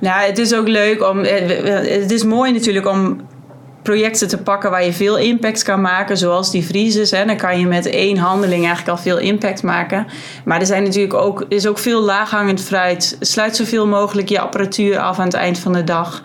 Nou, 0.00 0.26
het 0.26 0.38
is 0.38 0.54
ook 0.54 0.68
leuk 0.68 1.08
om. 1.10 1.20
eh, 1.20 2.00
Het 2.00 2.10
is 2.10 2.24
mooi 2.24 2.52
natuurlijk 2.52 2.88
om 2.88 3.20
projecten 3.82 4.28
te 4.28 4.38
pakken 4.38 4.70
waar 4.70 4.84
je 4.84 4.92
veel 4.92 5.18
impact 5.18 5.62
kan 5.62 5.80
maken, 5.80 6.16
zoals 6.16 6.50
die 6.50 6.64
vriezers. 6.64 7.10
Hè. 7.10 7.24
Dan 7.24 7.36
kan 7.36 7.58
je 7.58 7.66
met 7.66 7.86
één 7.86 8.16
handeling 8.16 8.64
eigenlijk 8.64 8.88
al 8.88 9.02
veel 9.02 9.18
impact 9.18 9.62
maken. 9.62 10.06
Maar 10.44 10.60
er 10.60 10.66
zijn 10.66 10.82
natuurlijk 10.82 11.14
ook, 11.14 11.44
is 11.48 11.66
ook 11.66 11.78
veel 11.78 12.02
laaghangend 12.02 12.62
fruit. 12.62 13.16
Sluit 13.20 13.56
zoveel 13.56 13.86
mogelijk 13.86 14.28
je 14.28 14.40
apparatuur 14.40 14.98
af 14.98 15.18
aan 15.18 15.24
het 15.24 15.34
eind 15.34 15.58
van 15.58 15.72
de 15.72 15.84
dag. 15.84 16.22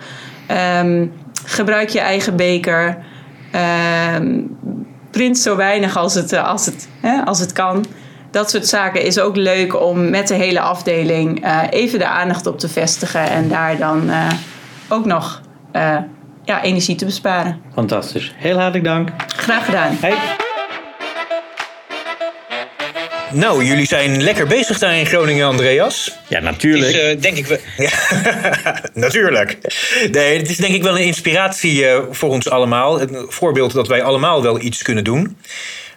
Ehm, 0.48 1.08
gebruik 1.46 1.89
je 1.89 2.00
eigen 2.00 2.36
beker. 2.36 2.98
Ehm, 3.52 4.41
print 5.12 5.38
zo 5.38 5.56
weinig 5.56 5.98
als 5.98 6.13
het, 6.13 6.32
eh, 6.32 6.48
als 6.48 6.65
het, 6.65 6.88
hè, 7.00 7.26
als 7.26 7.39
het 7.39 7.52
kan. 7.52 7.86
Dat 8.32 8.50
soort 8.50 8.68
zaken 8.68 9.02
is 9.02 9.20
ook 9.20 9.36
leuk 9.36 9.82
om 9.82 10.10
met 10.10 10.28
de 10.28 10.34
hele 10.34 10.60
afdeling 10.60 11.44
eh, 11.44 11.60
even 11.70 12.00
de 12.00 12.08
aandacht 12.08 12.46
op 12.46 12.60
te 12.60 12.70
vestigen 12.70 13.30
en 13.30 13.48
daar 13.48 13.78
dan 13.78 14.10
eh, 14.10 14.32
ook 14.89 15.06
nog 15.06 15.41
ja, 16.46 16.64
energie 16.64 16.96
te 16.96 17.06
besparen. 17.06 17.62
Fantastisch. 17.74 18.34
Heel 18.36 18.58
hartelijk 18.58 18.84
dank. 18.84 19.10
Graag 19.28 19.66
gedaan. 19.66 19.98
Hey. 20.02 20.18
Nou, 23.32 23.64
jullie 23.66 23.86
zijn 23.86 24.24
lekker 24.24 24.48
bezig 24.48 24.80
daar 24.80 24.98
in 24.98 25.06
Groningen, 25.06 25.48
Andreas. 25.48 26.18
Ja, 26.28 26.40
natuurlijk. 26.40 26.96
Is, 26.96 27.02
eh, 27.02 27.22
denk 27.22 27.38
ik 27.38 27.46
wel. 27.46 27.58
Ja, 27.88 27.92
natuurlijk. 28.94 29.58
Nee, 30.12 30.38
het 30.38 30.50
is 30.50 30.58
denk 30.58 30.74
ik 30.74 30.84
wel 30.84 30.98
een 30.98 31.06
inspiratie 31.06 31.88
eh, 31.88 32.02
voor 32.10 32.30
ons 32.30 32.50
allemaal. 32.50 33.02
Een 33.02 33.26
voorbeeld 33.30 33.74
dat 33.74 33.88
wij 33.88 34.04
allemaal 34.04 34.42
wel 34.42 34.62
iets 34.62 34.82
kunnen 34.82 35.04
doen. 35.04 35.38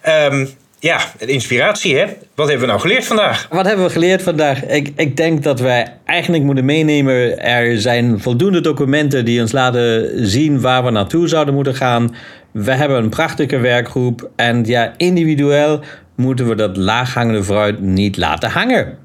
Ehm, 0.01 0.45
ja, 0.79 0.99
inspiratie, 1.17 1.97
hè? 1.97 2.05
Wat 2.35 2.47
hebben 2.47 2.65
we 2.65 2.71
nou 2.71 2.79
geleerd 2.79 3.05
vandaag? 3.05 3.47
Wat 3.49 3.65
hebben 3.65 3.85
we 3.85 3.91
geleerd 3.91 4.21
vandaag? 4.21 4.65
Ik, 4.65 4.91
ik 4.95 5.17
denk 5.17 5.43
dat 5.43 5.59
wij 5.59 5.93
eigenlijk 6.05 6.43
moeten 6.43 6.65
meenemen. 6.65 7.39
Er 7.39 7.81
zijn 7.81 8.19
voldoende 8.19 8.61
documenten 8.61 9.25
die 9.25 9.41
ons 9.41 9.51
laten 9.51 10.11
zien 10.27 10.61
waar 10.61 10.83
we 10.83 10.91
naartoe 10.91 11.27
zouden 11.27 11.53
moeten 11.53 11.75
gaan. 11.75 12.15
We 12.51 12.71
hebben 12.71 12.97
een 12.97 13.09
prachtige 13.09 13.57
werkgroep. 13.57 14.29
En 14.35 14.63
ja, 14.65 14.93
individueel 14.97 15.79
moeten 16.15 16.47
we 16.47 16.55
dat 16.55 16.77
laaghangende 16.77 17.43
fruit 17.43 17.79
niet 17.81 18.17
laten 18.17 18.49
hangen. 18.49 18.97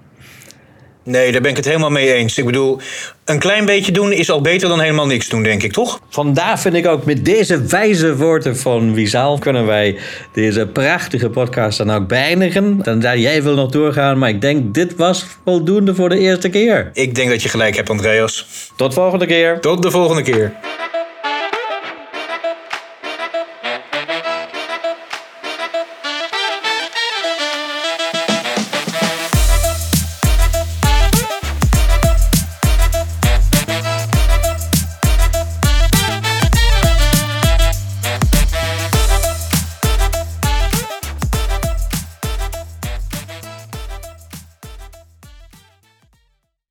Nee, 1.05 1.33
daar 1.33 1.40
ben 1.40 1.51
ik 1.51 1.57
het 1.57 1.64
helemaal 1.64 1.90
mee 1.90 2.12
eens. 2.12 2.38
Ik 2.38 2.45
bedoel, 2.45 2.81
een 3.25 3.38
klein 3.38 3.64
beetje 3.64 3.93
doen 3.93 4.12
is 4.12 4.31
al 4.31 4.40
beter 4.40 4.69
dan 4.69 4.81
helemaal 4.81 5.07
niks 5.07 5.29
doen, 5.29 5.43
denk 5.43 5.62
ik, 5.62 5.73
toch? 5.73 6.01
Vandaar 6.09 6.59
vind 6.59 6.75
ik 6.75 6.87
ook 6.87 7.05
met 7.05 7.25
deze 7.25 7.62
wijze 7.62 8.17
woorden 8.17 8.57
van 8.57 8.95
Wiesal 8.95 9.38
kunnen 9.38 9.67
wij 9.67 9.99
deze 10.33 10.67
prachtige 10.67 11.31
podcast 11.31 11.79
dan 11.79 11.90
ook 11.90 12.09
beëindigen. 12.09 12.79
Dan 12.83 13.03
zei 13.03 13.21
jij 13.21 13.43
wil 13.43 13.55
nog 13.55 13.71
doorgaan, 13.71 14.19
maar 14.19 14.29
ik 14.29 14.40
denk 14.40 14.75
dit 14.75 14.97
was 14.97 15.27
voldoende 15.45 15.95
voor 15.95 16.09
de 16.09 16.19
eerste 16.19 16.49
keer. 16.49 16.90
Ik 16.93 17.14
denk 17.14 17.29
dat 17.31 17.43
je 17.43 17.49
gelijk 17.49 17.77
hebt, 17.77 17.90
Andreas. 17.90 18.47
Tot 18.77 18.95
volgende 18.95 19.27
keer. 19.27 19.61
Tot 19.61 19.83
de 19.83 19.90
volgende 19.90 20.23
keer. 20.23 20.53